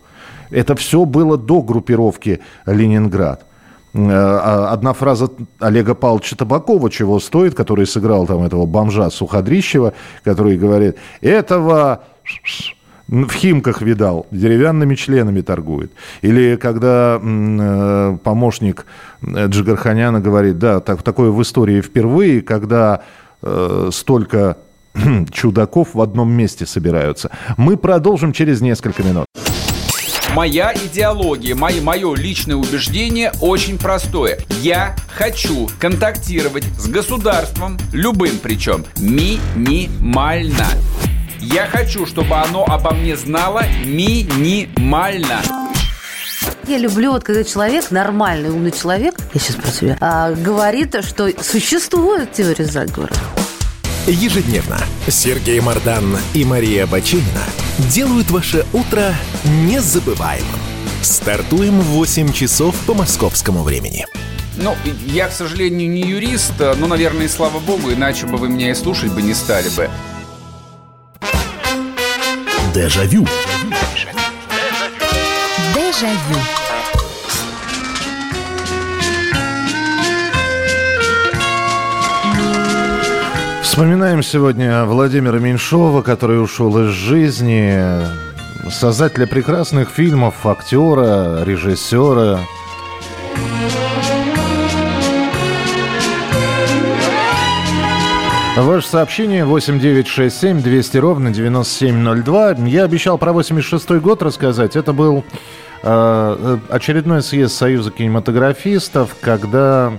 Это 0.50 0.74
все 0.76 1.04
было 1.04 1.37
до 1.37 1.61
группировки 1.61 2.40
«Ленинград». 2.66 3.44
Э, 3.92 3.98
а 4.00 4.72
Одна 4.72 4.92
фраза 4.94 5.28
Олега 5.59 5.94
Павловича 5.94 6.37
Табакова 6.37 6.90
чего 6.90 7.20
стоит, 7.20 7.54
который 7.54 7.87
сыграл 7.87 8.26
там 8.26 8.42
этого 8.42 8.64
бомжа 8.64 9.11
Суходрищева, 9.11 9.92
который 10.24 10.57
говорит, 10.57 10.96
этого 11.20 12.04
в 13.09 13.31
Химках 13.31 13.83
видал, 13.83 14.26
деревянными 14.31 14.94
членами 14.94 15.40
торгует. 15.42 15.92
Или 16.22 16.57
когда 16.57 17.20
э, 17.22 18.18
помощник 18.22 18.87
э, 19.22 19.46
Джигарханяна 19.48 20.20
говорит, 20.20 20.59
да, 20.59 20.81
так, 20.81 21.02
такое 21.02 21.31
в 21.31 21.42
истории 21.42 21.81
впервые, 21.83 22.40
когда 22.40 23.02
э, 23.42 23.90
столько 23.92 24.57
чудаков 25.32 25.94
в 25.94 26.00
одном 26.00 26.30
месте 26.30 26.66
собираются. 26.66 27.30
Мы 27.56 27.76
продолжим 27.76 28.32
через 28.32 28.61
несколько 28.61 29.02
минут. 29.02 29.26
Моя 30.34 30.74
идеология, 30.74 31.54
мое, 31.54 31.80
мое 31.82 32.14
личное 32.14 32.56
убеждение 32.56 33.32
очень 33.40 33.78
простое. 33.78 34.38
Я 34.61 34.94
хочу 35.08 35.68
контактировать 35.80 36.64
с 36.78 36.87
государством, 36.87 37.78
любым 37.92 38.38
причем, 38.42 38.84
минимально. 38.98 40.66
Я 41.40 41.66
хочу, 41.66 42.04
чтобы 42.04 42.37
оно 42.37 42.64
обо 42.64 42.92
мне 42.92 43.16
знало 43.16 43.62
минимально. 43.84 45.40
Я 46.66 46.76
люблю, 46.76 47.12
вот 47.12 47.24
когда 47.24 47.42
человек, 47.44 47.90
нормальный, 47.90 48.50
умный 48.50 48.72
человек, 48.72 49.14
я 49.32 49.40
сейчас 49.40 49.56
про 49.56 49.70
себя, 49.70 49.96
а, 50.00 50.32
говорит, 50.32 50.94
что 51.02 51.30
существует 51.42 52.32
теория 52.32 52.66
заговора. 52.66 53.12
Ежедневно 54.10 54.80
Сергей 55.06 55.60
Мардан 55.60 56.16
и 56.32 56.44
Мария 56.44 56.86
Бачинина 56.86 57.44
делают 57.90 58.30
ваше 58.30 58.64
утро 58.72 59.14
незабываемым. 59.44 60.60
Стартуем 61.02 61.80
в 61.80 61.84
8 61.84 62.32
часов 62.32 62.74
по 62.86 62.94
московскому 62.94 63.62
времени. 63.62 64.06
Ну, 64.56 64.74
я, 65.06 65.28
к 65.28 65.32
сожалению, 65.32 65.90
не 65.90 66.00
юрист, 66.00 66.54
но, 66.58 66.86
наверное, 66.86 67.26
и 67.26 67.28
слава 67.28 67.60
богу, 67.60 67.92
иначе 67.92 68.26
бы 68.26 68.38
вы 68.38 68.48
меня 68.48 68.70
и 68.70 68.74
слушать 68.74 69.12
бы 69.12 69.20
не 69.20 69.34
стали 69.34 69.68
бы. 69.68 69.90
Дежавю. 72.74 73.26
Дежавю. 75.74 76.57
Вспоминаем 83.78 84.24
сегодня 84.24 84.84
Владимира 84.86 85.38
Меньшова, 85.38 86.02
который 86.02 86.42
ушел 86.42 86.76
из 86.84 86.88
жизни, 86.88 87.80
создателя 88.72 89.28
прекрасных 89.28 89.90
фильмов, 89.90 90.44
актера, 90.44 91.44
режиссера. 91.44 92.40
Ваше 98.56 98.88
сообщение 98.88 99.44
8967 99.44 100.60
200 100.60 100.96
ровно 100.96 101.30
9702. 101.30 102.54
Я 102.66 102.82
обещал 102.82 103.16
про 103.16 103.32
86 103.32 103.90
год 104.00 104.24
рассказать. 104.24 104.74
Это 104.74 104.92
был 104.92 105.22
э, 105.84 106.58
очередной 106.68 107.22
съезд 107.22 107.54
Союза 107.54 107.92
кинематографистов, 107.92 109.14
когда 109.20 109.92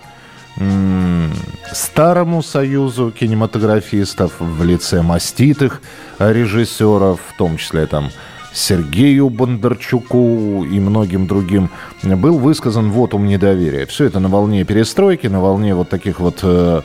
старому 1.71 2.43
Союзу 2.43 3.11
кинематографистов 3.11 4.33
в 4.39 4.63
лице 4.63 5.01
маститых 5.01 5.81
режиссеров, 6.19 7.19
в 7.21 7.37
том 7.37 7.57
числе 7.57 7.85
там 7.85 8.09
Сергею 8.53 9.29
Бондарчуку 9.29 10.65
и 10.65 10.79
многим 10.79 11.27
другим, 11.27 11.69
был 12.03 12.37
высказан 12.37 12.91
вотум 12.91 13.27
недоверия. 13.27 13.85
Все 13.85 14.05
это 14.05 14.19
на 14.19 14.27
волне 14.27 14.63
перестройки, 14.63 15.27
на 15.27 15.39
волне 15.39 15.75
вот 15.75 15.89
таких 15.89 16.19
вот 16.19 16.39
э, 16.41 16.81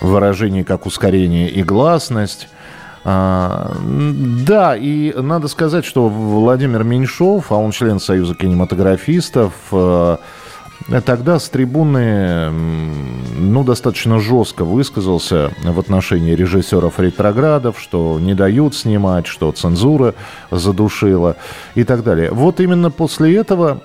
выражений, 0.00 0.64
как 0.64 0.86
ускорение 0.86 1.50
и 1.50 1.62
гласность. 1.62 2.48
А, 3.02 3.74
да, 3.82 4.76
и 4.76 5.14
надо 5.14 5.48
сказать, 5.48 5.86
что 5.86 6.08
Владимир 6.08 6.84
Меньшов, 6.84 7.50
а 7.50 7.56
он 7.56 7.70
член 7.70 7.98
Союза 7.98 8.34
кинематографистов, 8.34 9.54
э, 9.72 10.16
тогда 11.04 11.38
с 11.38 11.48
трибуны 11.48 12.50
ну, 12.50 13.64
достаточно 13.64 14.18
жестко 14.20 14.64
высказался 14.64 15.52
в 15.62 15.78
отношении 15.78 16.34
режиссеров 16.34 16.98
ретроградов, 17.00 17.80
что 17.80 18.18
не 18.20 18.34
дают 18.34 18.74
снимать, 18.74 19.26
что 19.26 19.52
цензура 19.52 20.14
задушила 20.50 21.36
и 21.74 21.84
так 21.84 22.02
далее. 22.02 22.30
Вот 22.30 22.60
именно 22.60 22.90
после 22.90 23.36
этого 23.36 23.82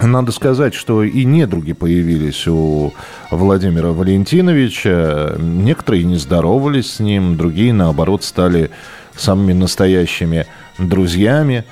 надо 0.00 0.32
сказать, 0.32 0.74
что 0.74 1.04
и 1.04 1.24
недруги 1.24 1.72
появились 1.72 2.46
у 2.48 2.92
Владимира 3.30 3.88
Валентиновича. 3.88 5.36
Некоторые 5.38 6.04
не 6.04 6.16
здоровались 6.16 6.94
с 6.94 7.00
ним, 7.00 7.36
другие, 7.36 7.72
наоборот, 7.72 8.24
стали 8.24 8.70
самыми 9.16 9.52
настоящими 9.52 10.46
друзьями. 10.78 11.64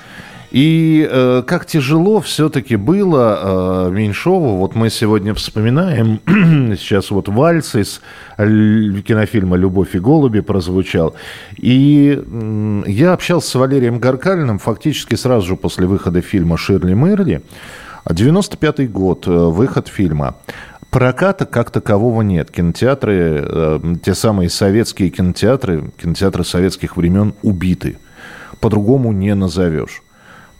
И 0.52 1.08
э, 1.10 1.42
как 1.46 1.64
тяжело 1.64 2.20
все-таки 2.20 2.76
было 2.76 3.86
э, 3.88 3.90
Меньшову. 3.90 4.58
Вот 4.58 4.74
мы 4.74 4.90
сегодня 4.90 5.32
вспоминаем, 5.32 6.20
сейчас 6.76 7.10
вот 7.10 7.28
вальс 7.28 7.74
из 7.74 8.02
кинофильма 8.36 9.56
«Любовь 9.56 9.94
и 9.94 9.98
голуби» 9.98 10.40
прозвучал. 10.40 11.14
И 11.56 12.22
м, 12.26 12.84
я 12.86 13.14
общался 13.14 13.48
с 13.48 13.54
Валерием 13.54 13.98
Гаркалиным 13.98 14.58
фактически 14.58 15.14
сразу 15.14 15.46
же 15.46 15.56
после 15.56 15.86
выхода 15.86 16.20
фильма 16.20 16.58
«Ширли 16.58 16.92
Мырли». 16.92 17.42
95-й 18.04 18.88
год, 18.88 19.26
э, 19.26 19.30
выход 19.30 19.88
фильма. 19.88 20.36
Проката 20.90 21.46
как 21.46 21.70
такового 21.70 22.20
нет. 22.20 22.50
Кинотеатры, 22.50 23.40
э, 23.42 23.80
те 24.04 24.14
самые 24.14 24.50
советские 24.50 25.08
кинотеатры, 25.08 25.92
кинотеатры 25.96 26.44
советских 26.44 26.98
времен 26.98 27.32
убиты. 27.40 27.96
По-другому 28.60 29.12
не 29.12 29.34
назовешь. 29.34 30.02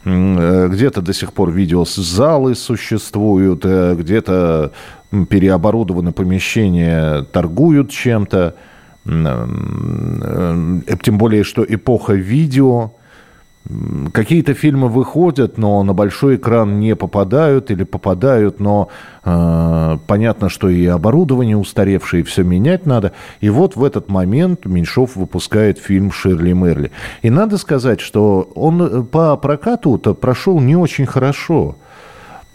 Э, 0.04 0.68
Где-то 0.68 1.00
до 1.02 1.12
сих 1.12 1.32
пор 1.32 1.50
видеозалы 1.52 2.54
существуют, 2.54 3.64
э, 3.64 3.94
где-то 3.94 4.72
переоборудованы 5.28 6.12
помещения, 6.12 7.22
торгуют 7.32 7.90
чем-то. 7.90 8.54
Э, 9.04 9.46
Тем 11.02 11.18
более, 11.18 11.44
что 11.44 11.64
эпоха 11.68 12.14
видео. 12.14 12.92
Какие-то 14.12 14.54
фильмы 14.54 14.88
выходят, 14.88 15.56
но 15.56 15.84
на 15.84 15.94
большой 15.94 16.34
экран 16.34 16.80
не 16.80 16.96
попадают 16.96 17.70
или 17.70 17.84
попадают, 17.84 18.58
но 18.58 18.88
э, 19.24 19.98
понятно, 20.08 20.48
что 20.48 20.68
и 20.68 20.84
оборудование 20.86 21.56
устаревшее, 21.56 22.22
и 22.22 22.24
все 22.24 22.42
менять 22.42 22.86
надо. 22.86 23.12
И 23.40 23.50
вот 23.50 23.76
в 23.76 23.84
этот 23.84 24.08
момент 24.08 24.66
Меньшов 24.66 25.14
выпускает 25.14 25.78
фильм 25.78 26.10
«Ширли 26.10 26.52
Мерли». 26.52 26.90
И 27.22 27.30
надо 27.30 27.56
сказать, 27.56 28.00
что 28.00 28.50
он 28.56 28.82
э, 28.82 29.02
по 29.04 29.36
прокату-то 29.36 30.14
прошел 30.14 30.58
не 30.58 30.74
очень 30.74 31.06
хорошо. 31.06 31.76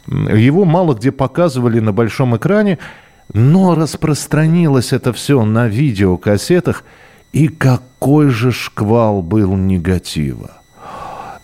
Его 0.08 0.66
мало 0.66 0.94
где 0.94 1.14
показывали 1.14 1.80
на 1.80 1.94
большом 1.94 2.36
экране, 2.36 2.80
но 3.34 3.76
распространилось 3.76 4.92
это 4.92 5.14
все 5.14 5.46
на 5.46 5.70
видеокассетах. 5.70 6.84
И 7.32 7.48
какой 7.48 8.30
же 8.30 8.52
шквал 8.52 9.22
был 9.22 9.56
негатива. 9.56 10.57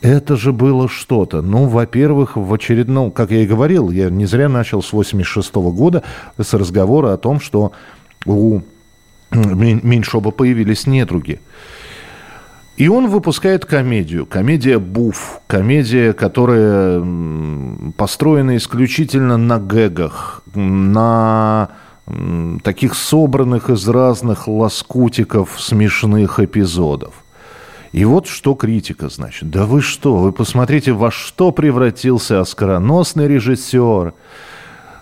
Это 0.03 0.35
же 0.35 0.51
было 0.51 0.89
что-то. 0.89 1.41
Ну, 1.41 1.65
во-первых, 1.65 2.35
в 2.35 2.53
очередном, 2.53 3.09
как 3.09 3.31
я 3.31 3.43
и 3.43 3.47
говорил, 3.47 3.89
я 3.89 4.09
не 4.09 4.25
зря 4.25 4.49
начал 4.49 4.83
с 4.83 4.91
86 4.91 5.55
года, 5.55 6.03
с 6.37 6.53
разговора 6.53 7.13
о 7.13 7.17
том, 7.17 7.39
что 7.39 7.71
у 8.25 8.59
Мен- 9.31 9.79
Меньшова 9.81 10.31
появились 10.31 10.87
недруги. 10.87 11.39
И 12.75 12.89
он 12.89 13.07
выпускает 13.07 13.65
комедию. 13.65 14.25
Комедия 14.25 14.77
«Буф». 14.77 15.39
Комедия, 15.47 16.11
которая 16.11 17.01
построена 17.95 18.57
исключительно 18.57 19.37
на 19.37 19.57
гэгах, 19.57 20.43
на 20.53 21.69
таких 22.63 22.95
собранных 22.95 23.69
из 23.69 23.87
разных 23.87 24.49
лоскутиков 24.49 25.61
смешных 25.61 26.39
эпизодов. 26.39 27.22
И 27.93 28.05
вот 28.05 28.27
что 28.27 28.55
критика, 28.55 29.07
значит. 29.07 29.51
Да 29.51 29.65
вы 29.65 29.81
что, 29.81 30.17
вы 30.17 30.31
посмотрите, 30.31 30.93
во 30.93 31.11
что 31.11 31.51
превратился 31.51 32.41
оскароносный 32.41 33.27
режиссер. 33.27 34.13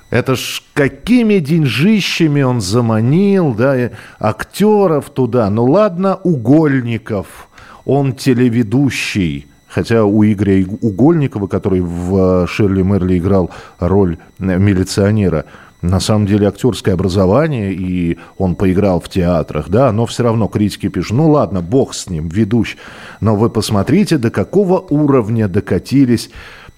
Это 0.10 0.36
ж 0.36 0.62
какими 0.74 1.40
деньжищами 1.40 2.42
он 2.42 2.60
заманил, 2.60 3.54
да, 3.54 3.92
актеров 4.20 5.10
туда. 5.10 5.50
Ну 5.50 5.64
ладно, 5.64 6.18
угольников, 6.18 7.48
он 7.86 8.14
телеведущий. 8.14 9.48
Хотя 9.70 10.04
у 10.04 10.22
Игоря 10.26 10.66
Угольникова, 10.82 11.48
который 11.48 11.80
в 11.80 12.46
Ширли 12.46 12.82
Мерли 12.82 13.20
играл 13.20 13.52
роль 13.80 14.18
милиционера, 14.38 15.46
на 15.82 16.00
самом 16.00 16.28
деле 16.28 16.48
актерское 16.48 16.94
образование, 16.94 17.74
и 17.74 18.18
он 18.38 18.56
поиграл 18.56 19.00
в 19.00 19.10
театрах, 19.10 19.70
да, 19.70 19.92
но 19.92 20.06
все 20.06 20.24
равно 20.24 20.48
критики 20.48 20.88
пишут, 20.90 21.18
ну 21.18 21.32
ладно, 21.32 21.62
бог 21.62 21.94
с 21.94 22.10
ним, 22.10 22.28
ведущий, 22.28 22.78
но 23.20 23.36
вы 23.36 23.50
посмотрите, 23.50 24.18
до 24.18 24.30
какого 24.30 24.80
уровня 24.80 25.48
докатились 25.48 26.30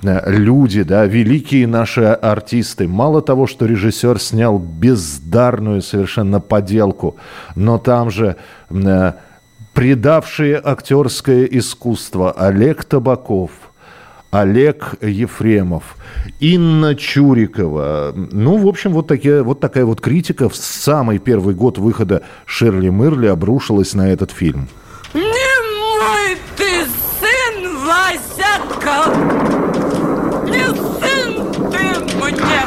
э, 0.03 0.31
люди, 0.31 0.83
да, 0.83 1.05
великие 1.05 1.67
наши 1.67 2.03
артисты. 2.03 2.87
Мало 2.87 3.21
того, 3.21 3.47
что 3.47 3.65
режиссер 3.65 4.19
снял 4.19 4.57
бездарную 4.57 5.81
совершенно 5.81 6.39
поделку, 6.39 7.17
но 7.55 7.77
там 7.77 8.09
же 8.09 8.37
э, 8.69 9.13
предавшие 9.73 10.61
актерское 10.63 11.43
искусство 11.45 12.31
Олег 12.31 12.85
Табаков, 12.85 13.51
Олег 14.33 14.95
Ефремов, 14.99 15.95
Инна 16.39 16.95
Чурикова. 16.95 18.13
Ну, 18.15 18.57
в 18.57 18.67
общем, 18.67 18.91
вот, 18.91 19.05
такие, 19.05 19.43
вот 19.43 19.59
такая 19.59 19.85
вот 19.85 20.01
критика 20.01 20.49
в 20.49 20.55
самый 20.55 21.19
первый 21.19 21.53
год 21.53 21.77
выхода 21.77 22.23
Ширли 22.47 22.89
Мырли 22.89 23.27
обрушилась 23.27 23.93
на 23.93 24.11
этот 24.11 24.31
фильм. 24.31 24.69
Не 25.13 25.21
мой 25.21 26.35
ты 26.57 26.83
сын, 27.21 27.77
Васятка! 27.85 29.11
Не 30.47 30.65
сын 30.65 31.71
ты 31.71 32.15
мне! 32.15 32.63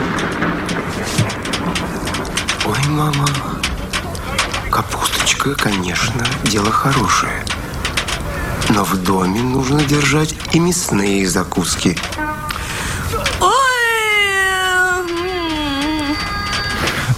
Ой, 2.65 2.91
мама, 2.91 3.27
капусточка, 4.71 5.57
конечно, 5.57 6.23
дело 6.45 6.71
хорошее. 6.71 7.43
Но 8.71 8.85
в 8.85 9.03
доме 9.03 9.40
нужно 9.40 9.83
держать 9.85 10.35
и 10.53 10.59
мясные 10.59 11.27
закуски. 11.27 11.97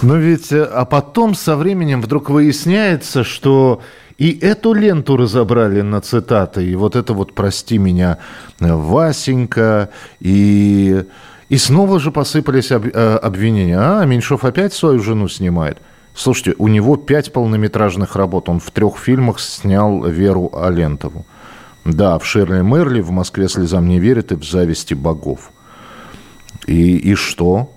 Но 0.01 0.15
ведь, 0.15 0.51
э, 0.51 0.63
а 0.63 0.85
потом 0.85 1.35
со 1.35 1.55
временем 1.57 2.01
вдруг 2.01 2.29
выясняется, 2.29 3.23
что 3.23 3.81
и 4.17 4.37
эту 4.41 4.73
ленту 4.73 5.17
разобрали 5.17 5.81
на 5.81 6.01
цитаты, 6.01 6.65
и 6.65 6.75
вот 6.75 6.95
это 6.95 7.13
вот 7.13 7.35
«Прости 7.35 7.77
меня, 7.77 8.17
э, 8.59 8.73
Васенька», 8.73 9.89
и, 10.21 11.03
и 11.49 11.57
снова 11.57 11.99
же 11.99 12.11
посыпались 12.11 12.71
об- 12.71 12.87
э, 12.87 13.15
обвинения. 13.17 13.77
А, 13.77 14.05
Меньшов 14.05 14.45
опять 14.45 14.73
свою 14.73 15.01
жену 15.01 15.27
снимает. 15.27 15.79
Слушайте, 16.13 16.55
у 16.57 16.67
него 16.67 16.97
пять 16.97 17.31
полнометражных 17.31 18.15
работ, 18.15 18.49
он 18.49 18.59
в 18.59 18.71
трех 18.71 18.97
фильмах 18.97 19.39
снял 19.39 20.03
Веру 20.05 20.51
Алентову. 20.53 21.25
Да, 21.85 22.19
в 22.19 22.25
«Шерли 22.25 22.61
Мерли», 22.61 23.01
в 23.01 23.11
«Москве 23.11 23.47
слезам 23.47 23.87
не 23.87 23.99
верит» 23.99 24.31
и 24.31 24.35
в 24.35 24.43
«Зависти 24.43 24.93
богов». 24.93 25.51
И, 26.67 26.97
и 26.97 27.15
что? 27.15 27.71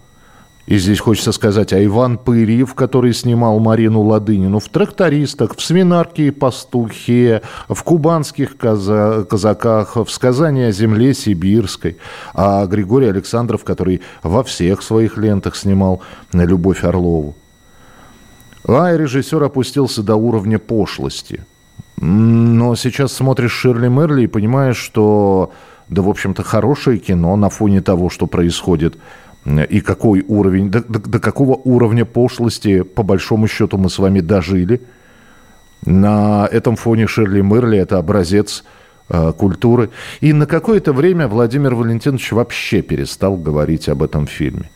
И 0.66 0.78
здесь 0.78 1.00
хочется 1.00 1.32
сказать, 1.32 1.72
а 1.72 1.84
Иван 1.84 2.18
Пырьев, 2.18 2.74
который 2.74 3.12
снимал 3.14 3.58
Марину 3.58 4.02
Ладынину 4.02 4.58
в 4.58 4.68
«Трактористах», 4.68 5.56
в 5.56 5.62
«Свинарке 5.62 6.28
и 6.28 6.30
пастухе», 6.30 7.42
в 7.68 7.82
«Кубанских 7.82 8.56
каза- 8.56 9.24
казаках», 9.24 9.96
в 9.96 10.08
«Сказании 10.08 10.66
о 10.66 10.72
земле 10.72 11.14
сибирской», 11.14 11.96
а 12.32 12.66
Григорий 12.66 13.08
Александров, 13.08 13.64
который 13.64 14.02
во 14.22 14.44
всех 14.44 14.82
своих 14.82 15.16
лентах 15.16 15.56
снимал 15.56 16.00
«Любовь 16.32 16.84
Орлову». 16.84 17.34
А 18.66 18.96
режиссер 18.96 19.42
опустился 19.42 20.02
до 20.02 20.16
уровня 20.16 20.58
пошлости. 20.58 21.44
Но 21.96 22.74
сейчас 22.74 23.12
смотришь 23.12 23.52
Ширли 23.52 23.88
Мерли 23.88 24.22
и 24.22 24.26
понимаешь, 24.26 24.76
что, 24.76 25.52
да, 25.88 26.02
в 26.02 26.08
общем-то, 26.08 26.42
хорошее 26.42 26.98
кино 26.98 27.36
на 27.36 27.48
фоне 27.48 27.80
того, 27.80 28.10
что 28.10 28.26
происходит 28.26 28.96
и 29.44 29.80
какой 29.80 30.24
уровень, 30.26 30.70
до, 30.70 30.82
до, 30.82 31.00
до 31.00 31.18
какого 31.18 31.54
уровня 31.54 32.04
пошлости, 32.04 32.82
по 32.82 33.02
большому 33.02 33.48
счету, 33.48 33.76
мы 33.76 33.90
с 33.90 33.98
вами 33.98 34.20
дожили. 34.20 34.80
На 35.84 36.48
этом 36.50 36.76
фоне 36.76 37.08
Ширли 37.08 37.40
Мерли 37.40 37.78
это 37.78 37.98
образец 37.98 38.62
э, 39.08 39.32
культуры. 39.32 39.90
И 40.20 40.32
на 40.32 40.46
какое-то 40.46 40.92
время 40.92 41.26
Владимир 41.26 41.74
Валентинович 41.74 42.32
вообще 42.32 42.82
перестал 42.82 43.36
говорить 43.36 43.88
об 43.88 44.04
этом 44.04 44.28
фильме. 44.28 44.70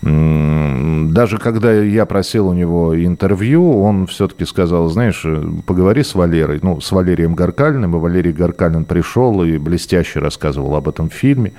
Даже 0.00 1.38
когда 1.38 1.72
я 1.72 2.06
просил 2.06 2.48
у 2.48 2.52
него 2.52 2.94
интервью, 2.94 3.80
он 3.82 4.06
все-таки 4.06 4.44
сказал, 4.44 4.88
знаешь, 4.88 5.24
поговори 5.66 6.04
с 6.04 6.14
Валерой, 6.14 6.60
ну, 6.62 6.80
с 6.80 6.92
Валерием 6.92 7.34
Гаркальным, 7.34 7.96
и 7.96 7.98
Валерий 7.98 8.32
Гаркалин 8.32 8.84
пришел 8.84 9.42
и 9.42 9.58
блестяще 9.58 10.20
рассказывал 10.20 10.76
об 10.76 10.88
этом 10.88 11.10
фильме. 11.10 11.52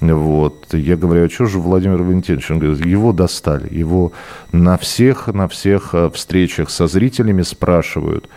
Вот. 0.00 0.72
Я 0.72 0.96
говорю, 0.96 1.26
а 1.26 1.30
что 1.30 1.46
же 1.46 1.58
Владимир 1.58 2.02
Валентинович? 2.02 2.50
Он 2.50 2.58
говорит, 2.58 2.84
его 2.84 3.12
достали. 3.12 3.72
Его 3.72 4.12
на 4.52 4.76
всех, 4.76 5.28
на 5.28 5.48
всех 5.48 5.90
э, 5.92 6.10
встречах 6.12 6.70
со 6.70 6.86
зрителями 6.86 7.42
спрашивают, 7.42 8.28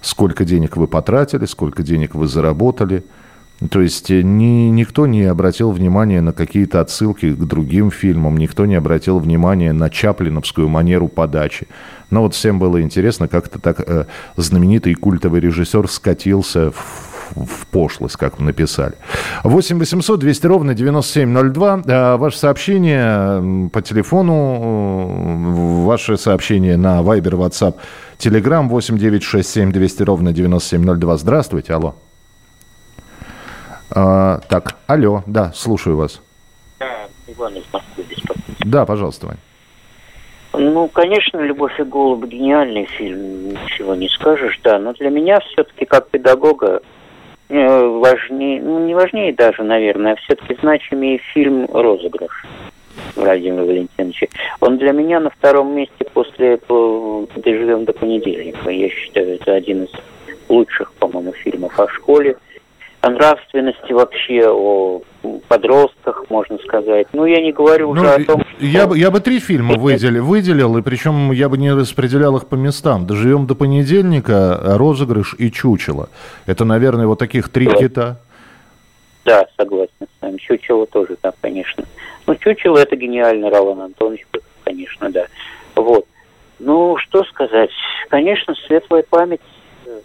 сколько 0.00 0.44
денег 0.44 0.76
вы 0.76 0.86
потратили, 0.86 1.46
сколько 1.46 1.82
денег 1.82 2.14
вы 2.14 2.28
заработали. 2.28 3.04
То 3.70 3.80
есть 3.80 4.10
э, 4.10 4.22
ни, 4.22 4.68
никто 4.68 5.06
не 5.06 5.24
обратил 5.24 5.70
внимания 5.70 6.20
на 6.20 6.32
какие-то 6.32 6.80
отсылки 6.80 7.32
к 7.32 7.38
другим 7.38 7.90
фильмам, 7.90 8.36
никто 8.36 8.66
не 8.66 8.74
обратил 8.74 9.18
внимания 9.18 9.72
на 9.72 9.88
чаплиновскую 9.88 10.68
манеру 10.68 11.08
подачи. 11.08 11.66
Но 12.10 12.22
вот 12.22 12.34
всем 12.34 12.58
было 12.58 12.82
интересно, 12.82 13.28
как-то 13.28 13.58
так 13.58 13.82
э, 13.86 14.04
знаменитый 14.36 14.94
культовый 14.94 15.40
режиссер 15.40 15.88
скатился 15.88 16.70
в 16.70 17.16
в 17.34 17.66
пошлость, 17.66 18.16
как 18.16 18.38
написали. 18.38 18.94
8 19.44 19.78
800 19.78 20.20
200 20.20 20.46
ровно 20.46 20.74
9702. 20.74 21.82
А, 21.86 22.16
ваше 22.16 22.38
сообщение 22.38 23.68
по 23.70 23.82
телефону, 23.82 25.84
ваше 25.84 26.16
сообщение 26.16 26.76
на 26.76 27.00
Viber, 27.00 27.32
WhatsApp, 27.32 27.74
Telegram 28.18 28.68
8 28.68 28.98
967 28.98 29.72
200 29.72 30.02
ровно 30.02 30.32
9702. 30.32 31.16
Здравствуйте, 31.16 31.74
алло. 31.74 31.94
А, 33.90 34.40
так, 34.48 34.76
алло, 34.86 35.22
да, 35.26 35.52
слушаю 35.54 35.96
вас. 35.96 36.20
Да, 36.78 37.06
Иван 37.28 37.54
из 37.54 37.64
Москвы 37.72 38.04
Да, 38.60 38.84
пожалуйста, 38.84 39.26
Вань. 39.26 39.38
Ну, 40.58 40.88
конечно, 40.88 41.38
«Любовь 41.38 41.78
и 41.78 41.82
голубь» 41.82 42.24
гениальный 42.24 42.86
фильм, 42.86 43.50
ничего 43.50 43.94
не 43.94 44.08
скажешь, 44.08 44.58
да, 44.64 44.78
но 44.78 44.94
для 44.94 45.10
меня 45.10 45.38
все-таки 45.40 45.84
как 45.84 46.08
педагога 46.08 46.80
э, 47.50 47.86
важнее, 47.86 48.62
ну, 48.62 48.78
не 48.86 48.94
важнее 48.94 49.34
даже, 49.34 49.62
наверное, 49.62 50.14
а 50.14 50.16
все-таки 50.16 50.56
значимее 50.60 51.18
фильм 51.18 51.66
«Розыгрыш» 51.70 52.46
Владимира 53.16 53.64
Валентиновича. 53.64 54.28
Он 54.60 54.78
для 54.78 54.92
меня 54.92 55.20
на 55.20 55.28
втором 55.28 55.76
месте 55.76 56.06
после 56.12 56.56
«Доживем 56.56 57.84
до 57.84 57.92
понедельника». 57.92 58.70
Я 58.70 58.88
считаю, 58.88 59.34
это 59.34 59.54
один 59.54 59.84
из 59.84 59.90
лучших, 60.48 60.94
по-моему, 60.94 61.32
фильмов 61.32 61.78
о 61.78 61.86
школе 61.88 62.36
о 63.00 63.10
нравственности 63.10 63.92
вообще, 63.92 64.48
о 64.48 65.02
подростках, 65.48 66.24
можно 66.28 66.58
сказать. 66.58 67.06
Ну, 67.12 67.24
я 67.24 67.40
не 67.40 67.52
говорю 67.52 67.92
ну, 67.92 68.00
уже 68.00 68.10
о 68.10 68.24
том, 68.24 68.42
что... 68.42 68.64
Я 68.64 68.86
бы, 68.86 68.98
я 68.98 69.10
бы 69.10 69.20
три 69.20 69.40
фильма 69.40 69.74
выделил, 69.76 70.24
выделил, 70.24 70.76
и 70.76 70.82
причем 70.82 71.32
я 71.32 71.48
бы 71.48 71.58
не 71.58 71.72
распределял 71.72 72.36
их 72.36 72.48
по 72.48 72.54
местам. 72.54 73.06
«Доживем 73.06 73.46
до 73.46 73.54
понедельника», 73.54 74.60
«Розыгрыш» 74.62 75.34
и 75.38 75.50
«Чучело». 75.50 76.08
Это, 76.46 76.64
наверное, 76.64 77.06
вот 77.06 77.18
таких 77.18 77.48
три 77.50 77.66
да. 77.66 77.74
кита. 77.74 78.20
Да, 79.24 79.46
согласен 79.56 79.90
с 80.00 80.22
вами. 80.22 80.36
«Чучело» 80.38 80.86
тоже, 80.86 81.16
да, 81.22 81.32
конечно. 81.40 81.84
Ну, 82.26 82.34
«Чучело»— 82.36 82.78
это 82.78 82.96
гениальный 82.96 83.48
Ролан 83.48 83.80
Антонович, 83.80 84.26
конечно, 84.64 85.10
да. 85.10 85.26
Вот. 85.74 86.06
Ну, 86.58 86.96
что 86.98 87.24
сказать. 87.24 87.70
Конечно, 88.08 88.54
светлая 88.66 89.04
память 89.08 89.40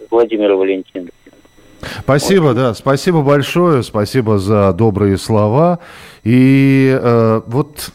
Владимира 0.09 0.55
Валентиновича. 0.55 1.13
Спасибо, 1.99 2.53
да, 2.53 2.73
спасибо 2.73 3.21
большое, 3.21 3.83
спасибо 3.83 4.37
за 4.37 4.73
добрые 4.73 5.17
слова. 5.17 5.79
И 6.23 6.97
э, 7.01 7.41
вот, 7.45 7.91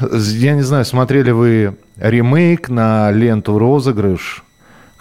я 0.00 0.54
не 0.54 0.62
знаю, 0.62 0.84
смотрели 0.84 1.30
вы 1.30 1.76
ремейк 1.96 2.68
на 2.68 3.10
ленту 3.10 3.58
«Розыгрыш», 3.58 4.44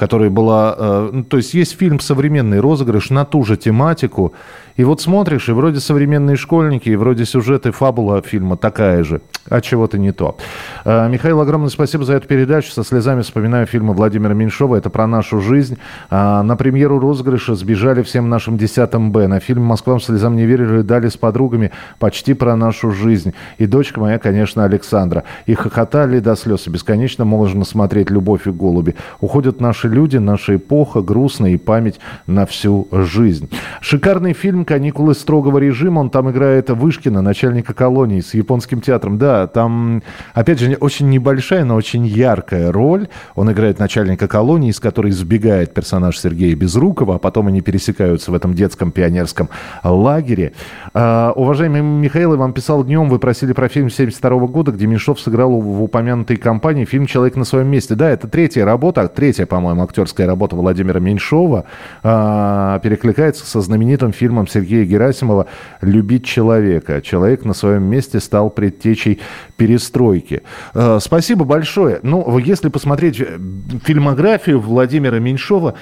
которая 0.01 0.31
была... 0.31 0.75
Э, 0.79 1.09
ну, 1.13 1.23
то 1.23 1.37
есть 1.37 1.53
есть 1.53 1.77
фильм 1.77 1.99
«Современный 1.99 2.59
розыгрыш» 2.59 3.11
на 3.11 3.23
ту 3.23 3.43
же 3.43 3.55
тематику, 3.55 4.33
и 4.75 4.83
вот 4.83 4.99
смотришь, 4.99 5.47
и 5.47 5.51
вроде 5.51 5.79
современные 5.79 6.37
школьники, 6.37 6.89
и 6.89 6.95
вроде 6.95 7.23
сюжет 7.25 7.67
и 7.67 7.71
фабула 7.71 8.23
фильма 8.23 8.57
такая 8.57 9.03
же, 9.03 9.21
а 9.47 9.61
чего-то 9.61 9.99
не 9.99 10.11
то. 10.11 10.37
А, 10.85 11.07
Михаил, 11.07 11.39
огромное 11.39 11.69
спасибо 11.69 12.03
за 12.03 12.13
эту 12.13 12.27
передачу. 12.27 12.71
Со 12.71 12.83
слезами 12.83 13.21
вспоминаю 13.21 13.67
фильмы 13.67 13.93
Владимира 13.93 14.33
Меньшова. 14.33 14.77
Это 14.77 14.89
про 14.89 15.05
нашу 15.05 15.39
жизнь. 15.39 15.77
А, 16.09 16.41
на 16.41 16.55
премьеру 16.55 16.97
розыгрыша 16.97 17.53
сбежали 17.53 18.01
всем 18.01 18.27
нашим 18.27 18.57
десятым 18.57 19.11
Б. 19.11 19.27
На 19.27 19.39
фильм 19.39 19.63
«Москва 19.63 19.99
слезам 19.99 20.35
не 20.35 20.47
верили» 20.47 20.81
дали 20.81 21.09
с 21.09 21.17
подругами 21.17 21.71
почти 21.99 22.33
про 22.33 22.55
нашу 22.55 22.91
жизнь. 22.91 23.35
И 23.59 23.67
дочка 23.67 23.99
моя, 23.99 24.17
конечно, 24.17 24.63
Александра. 24.63 25.25
И 25.45 25.53
хохотали 25.53 26.19
до 26.19 26.35
слез. 26.35 26.65
И 26.65 26.71
бесконечно 26.71 27.23
можно 27.23 27.65
смотреть 27.65 28.09
«Любовь 28.09 28.47
и 28.47 28.51
голуби». 28.51 28.95
Уходят 29.19 29.61
наши 29.61 29.90
люди, 29.91 30.17
наша 30.17 30.55
эпоха, 30.55 31.01
грустная 31.01 31.51
и 31.51 31.57
память 31.57 31.99
на 32.25 32.45
всю 32.45 32.87
жизнь. 32.91 33.49
Шикарный 33.81 34.33
фильм 34.33 34.65
«Каникулы 34.65 35.13
строгого 35.13 35.57
режима». 35.59 35.99
Он 35.99 36.09
там 36.09 36.31
играет 36.31 36.69
Вышкина, 36.69 37.21
начальника 37.21 37.73
колонии 37.73 38.21
с 38.21 38.33
японским 38.33 38.81
театром. 38.81 39.17
Да, 39.17 39.47
там, 39.47 40.01
опять 40.33 40.59
же, 40.59 40.75
очень 40.79 41.09
небольшая, 41.09 41.65
но 41.65 41.75
очень 41.75 42.05
яркая 42.05 42.71
роль. 42.71 43.07
Он 43.35 43.51
играет 43.51 43.79
начальника 43.79 44.27
колонии, 44.27 44.69
из 44.69 44.79
которой 44.79 45.11
сбегает 45.11 45.73
персонаж 45.73 46.17
Сергея 46.17 46.55
Безрукова, 46.55 47.15
а 47.15 47.19
потом 47.19 47.47
они 47.47 47.61
пересекаются 47.61 48.31
в 48.31 48.33
этом 48.33 48.53
детском 48.53 48.91
пионерском 48.91 49.49
лагере. 49.83 50.53
А, 50.93 51.33
уважаемый 51.35 51.81
Михаил, 51.81 52.33
я 52.33 52.37
вам 52.37 52.53
писал 52.53 52.83
днем, 52.83 53.09
вы 53.09 53.19
просили 53.19 53.53
про 53.53 53.67
фильм 53.67 53.89
72 53.89 54.47
года, 54.47 54.71
где 54.71 54.87
Меньшов 54.87 55.19
сыграл 55.19 55.59
в 55.59 55.83
упомянутой 55.83 56.37
компании 56.37 56.85
фильм 56.85 57.05
«Человек 57.05 57.35
на 57.35 57.45
своем 57.45 57.67
месте». 57.67 57.95
Да, 57.95 58.09
это 58.09 58.27
третья 58.27 58.65
работа, 58.65 59.07
третья, 59.07 59.45
по-моему, 59.45 59.80
актерская 59.83 60.27
работа 60.27 60.55
Владимира 60.55 60.99
Меньшова, 60.99 61.65
а, 62.03 62.79
перекликается 62.79 63.45
со 63.45 63.61
знаменитым 63.61 64.13
фильмом 64.13 64.47
Сергея 64.47 64.85
Герасимова 64.85 65.47
«Любить 65.81 66.25
человека». 66.25 67.01
Человек 67.01 67.45
на 67.45 67.53
своем 67.53 67.83
месте 67.83 68.19
стал 68.19 68.49
предтечей 68.49 69.19
перестройки. 69.57 70.43
Э, 70.73 70.99
спасибо 71.01 71.45
большое. 71.45 71.99
Ну, 72.03 72.37
если 72.37 72.69
посмотреть 72.69 73.19
э, 73.19 73.37
фильмографию 73.83 74.59
Владимира 74.59 75.19
Меньшова, 75.19 75.75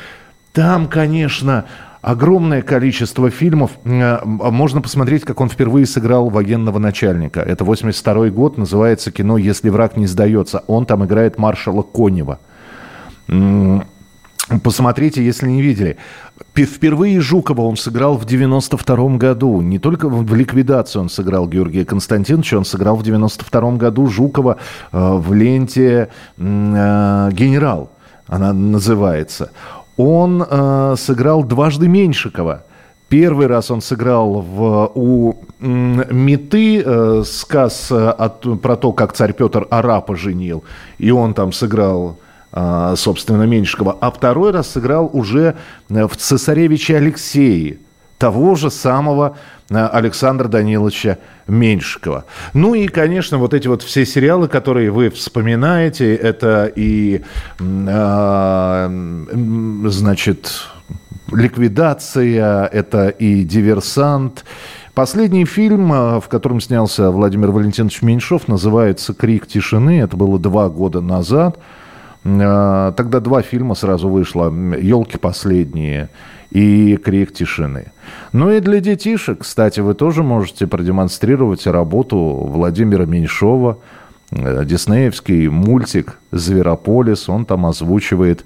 там, 0.54 0.88
конечно, 0.88 1.66
огромное 2.02 2.62
количество 2.62 3.30
фильмов. 3.30 3.72
Э, 3.84 4.20
можно 4.24 4.82
посмотреть, 4.82 5.24
как 5.24 5.42
он 5.42 5.50
впервые 5.50 5.86
сыграл 5.86 6.30
военного 6.30 6.80
начальника. 6.80 7.42
Это 7.42 7.64
82 7.64 8.30
год, 8.30 8.58
называется 8.58 9.12
кино 9.12 9.38
«Если 9.38 9.70
враг 9.70 9.98
не 9.98 10.08
сдается». 10.08 10.64
Он 10.68 10.86
там 10.86 11.06
играет 11.06 11.38
маршала 11.38 11.82
Конева. 11.82 12.40
Посмотрите, 14.64 15.24
если 15.24 15.48
не 15.48 15.62
видели. 15.62 15.98
Впервые 16.56 17.22
Жукова 17.22 17.62
он 17.62 17.78
сыграл 17.78 18.18
в 18.18 18.26
92 18.26 19.18
году. 19.18 19.62
Не 19.62 19.78
только 19.78 20.10
в 20.10 20.34
ликвидацию 20.34 21.04
он 21.04 21.10
сыграл 21.10 21.48
Георгия 21.48 21.86
Константиновича, 21.86 22.58
он 22.58 22.66
сыграл 22.66 22.96
в 22.96 23.04
92 23.04 23.72
году 23.74 24.08
Жукова 24.08 24.58
э, 24.92 24.98
в 24.98 25.34
ленте 25.34 26.10
э, 26.38 27.30
«Генерал». 27.32 27.92
Она 28.28 28.54
называется. 28.54 29.52
Он 29.98 30.44
э, 30.50 30.96
сыграл 30.98 31.44
дважды 31.44 31.88
Меньшикова. 31.88 32.64
Первый 33.08 33.48
раз 33.48 33.72
он 33.72 33.82
сыграл 33.82 34.42
в, 34.42 34.92
у 34.96 35.36
Меты 35.60 36.82
э, 36.84 37.24
сказ 37.26 37.92
от, 37.92 38.62
про 38.62 38.76
то, 38.76 38.94
как 38.94 39.14
царь 39.14 39.34
Петр 39.34 39.68
арапа 39.70 40.16
женил. 40.16 40.64
И 40.98 41.12
он 41.12 41.34
там 41.34 41.52
сыграл 41.52 42.18
собственно, 42.52 43.44
Меньшикова, 43.44 43.98
а 44.02 44.12
второй 44.12 44.52
раз 44.52 44.72
сыграл 44.72 45.10
уже 45.14 45.56
э, 45.90 46.08
в 46.08 46.16
«Цесаревиче 46.16 46.98
Алексее», 46.98 47.78
того 48.20 48.56
же 48.56 48.70
самого 48.70 49.38
э, 49.70 49.76
Александра 49.76 50.48
Даниловича 50.48 51.18
Меньшикова. 51.48 52.26
Ну 52.54 52.76
и, 52.76 52.88
конечно, 52.88 53.38
вот 53.38 53.54
эти 53.54 53.68
вот 53.68 53.82
все 53.82 54.06
сериалы, 54.06 54.48
которые 54.48 54.92
вы 54.92 55.10
вспоминаете, 55.10 56.16
это 56.16 56.72
и, 56.76 57.22
э, 57.60 58.90
значит, 59.86 60.68
«Ликвидация», 61.32 62.66
это 62.66 63.10
и 63.10 63.44
«Диверсант», 63.44 64.46
Последний 64.96 65.46
фильм, 65.46 65.92
в 65.92 66.26
котором 66.28 66.60
снялся 66.60 67.10
Владимир 67.10 67.52
Валентинович 67.52 68.02
Меньшов, 68.02 68.50
называется 68.50 69.14
«Крик 69.14 69.48
тишины». 69.48 70.02
Это 70.02 70.18
было 70.18 70.38
два 70.38 70.68
года 70.68 71.00
назад. 71.00 71.58
Э, 72.24 72.94
тогда 72.96 73.20
два 73.20 73.42
фильма 73.42 73.76
сразу 73.76 74.10
вышло. 74.10 74.52
«Елки 74.52 75.18
последние» 75.18 76.10
и 76.52 76.98
«Крик 76.98 77.34
тишины». 77.34 77.92
Ну 78.34 78.52
и 78.52 78.60
для 78.60 78.80
детишек, 78.80 79.40
кстати, 79.40 79.80
вы 79.80 79.94
тоже 79.94 80.24
можете 80.24 80.68
продемонстрировать 80.68 81.66
работу 81.68 82.18
Владимира 82.18 83.06
Меньшова, 83.06 83.78
э, 84.32 84.66
диснеевский 84.66 85.48
мультик 85.48 86.20
«Зверополис». 86.32 87.30
Он 87.30 87.46
там 87.46 87.66
озвучивает 87.66 88.46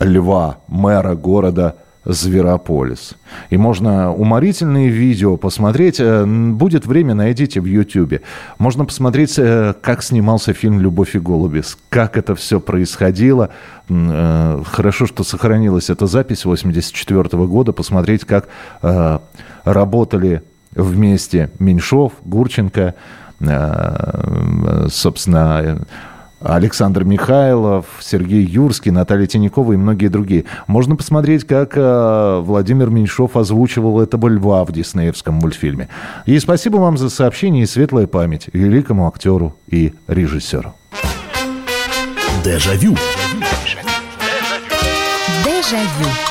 льва, 0.00 0.58
мэра 0.68 1.14
города 1.14 1.76
Зверополис. 2.04 3.14
И 3.50 3.56
можно 3.56 4.12
уморительные 4.12 4.88
видео 4.88 5.36
посмотреть. 5.36 6.00
Э, 6.00 6.24
будет 6.24 6.86
время, 6.86 7.14
найдите 7.14 7.60
в 7.60 7.66
Ютьюбе. 7.66 8.22
Можно 8.58 8.84
посмотреть, 8.84 9.38
э, 9.38 9.74
как 9.80 10.02
снимался 10.02 10.52
фильм 10.52 10.80
«Любовь 10.80 11.16
и 11.16 11.18
голуби», 11.18 11.62
как 11.88 12.16
это 12.16 12.34
все 12.34 12.60
происходило. 12.60 13.50
Э, 13.88 14.62
хорошо, 14.64 15.06
что 15.06 15.24
сохранилась 15.24 15.90
эта 15.90 16.06
запись 16.06 16.44
84 16.44 17.46
года. 17.46 17.72
Посмотреть, 17.72 18.24
как 18.24 18.48
работали 19.64 20.42
вместе 20.72 21.50
Меньшов, 21.58 22.12
Гурченко, 22.24 22.94
собственно, 24.88 25.86
Александр 26.40 27.04
Михайлов, 27.04 27.86
Сергей 28.00 28.44
Юрский, 28.44 28.90
Наталья 28.90 29.26
Тинякова 29.26 29.72
и 29.72 29.76
многие 29.76 30.08
другие. 30.08 30.44
Можно 30.66 30.96
посмотреть, 30.96 31.46
как 31.46 31.76
э, 31.76 32.40
Владимир 32.42 32.90
Меньшов 32.90 33.36
озвучивал 33.36 34.00
этого 34.00 34.28
льва 34.28 34.64
в 34.64 34.72
диснеевском 34.72 35.34
мультфильме. 35.34 35.88
И 36.26 36.38
спасибо 36.38 36.76
вам 36.76 36.96
за 36.96 37.10
сообщение 37.10 37.64
и 37.64 37.66
светлая 37.66 38.06
память 38.06 38.48
великому 38.52 39.08
актеру 39.08 39.56
и 39.66 39.94
режиссеру. 40.06 40.74
Дежавю. 42.44 42.96
Дежавю. 45.44 46.27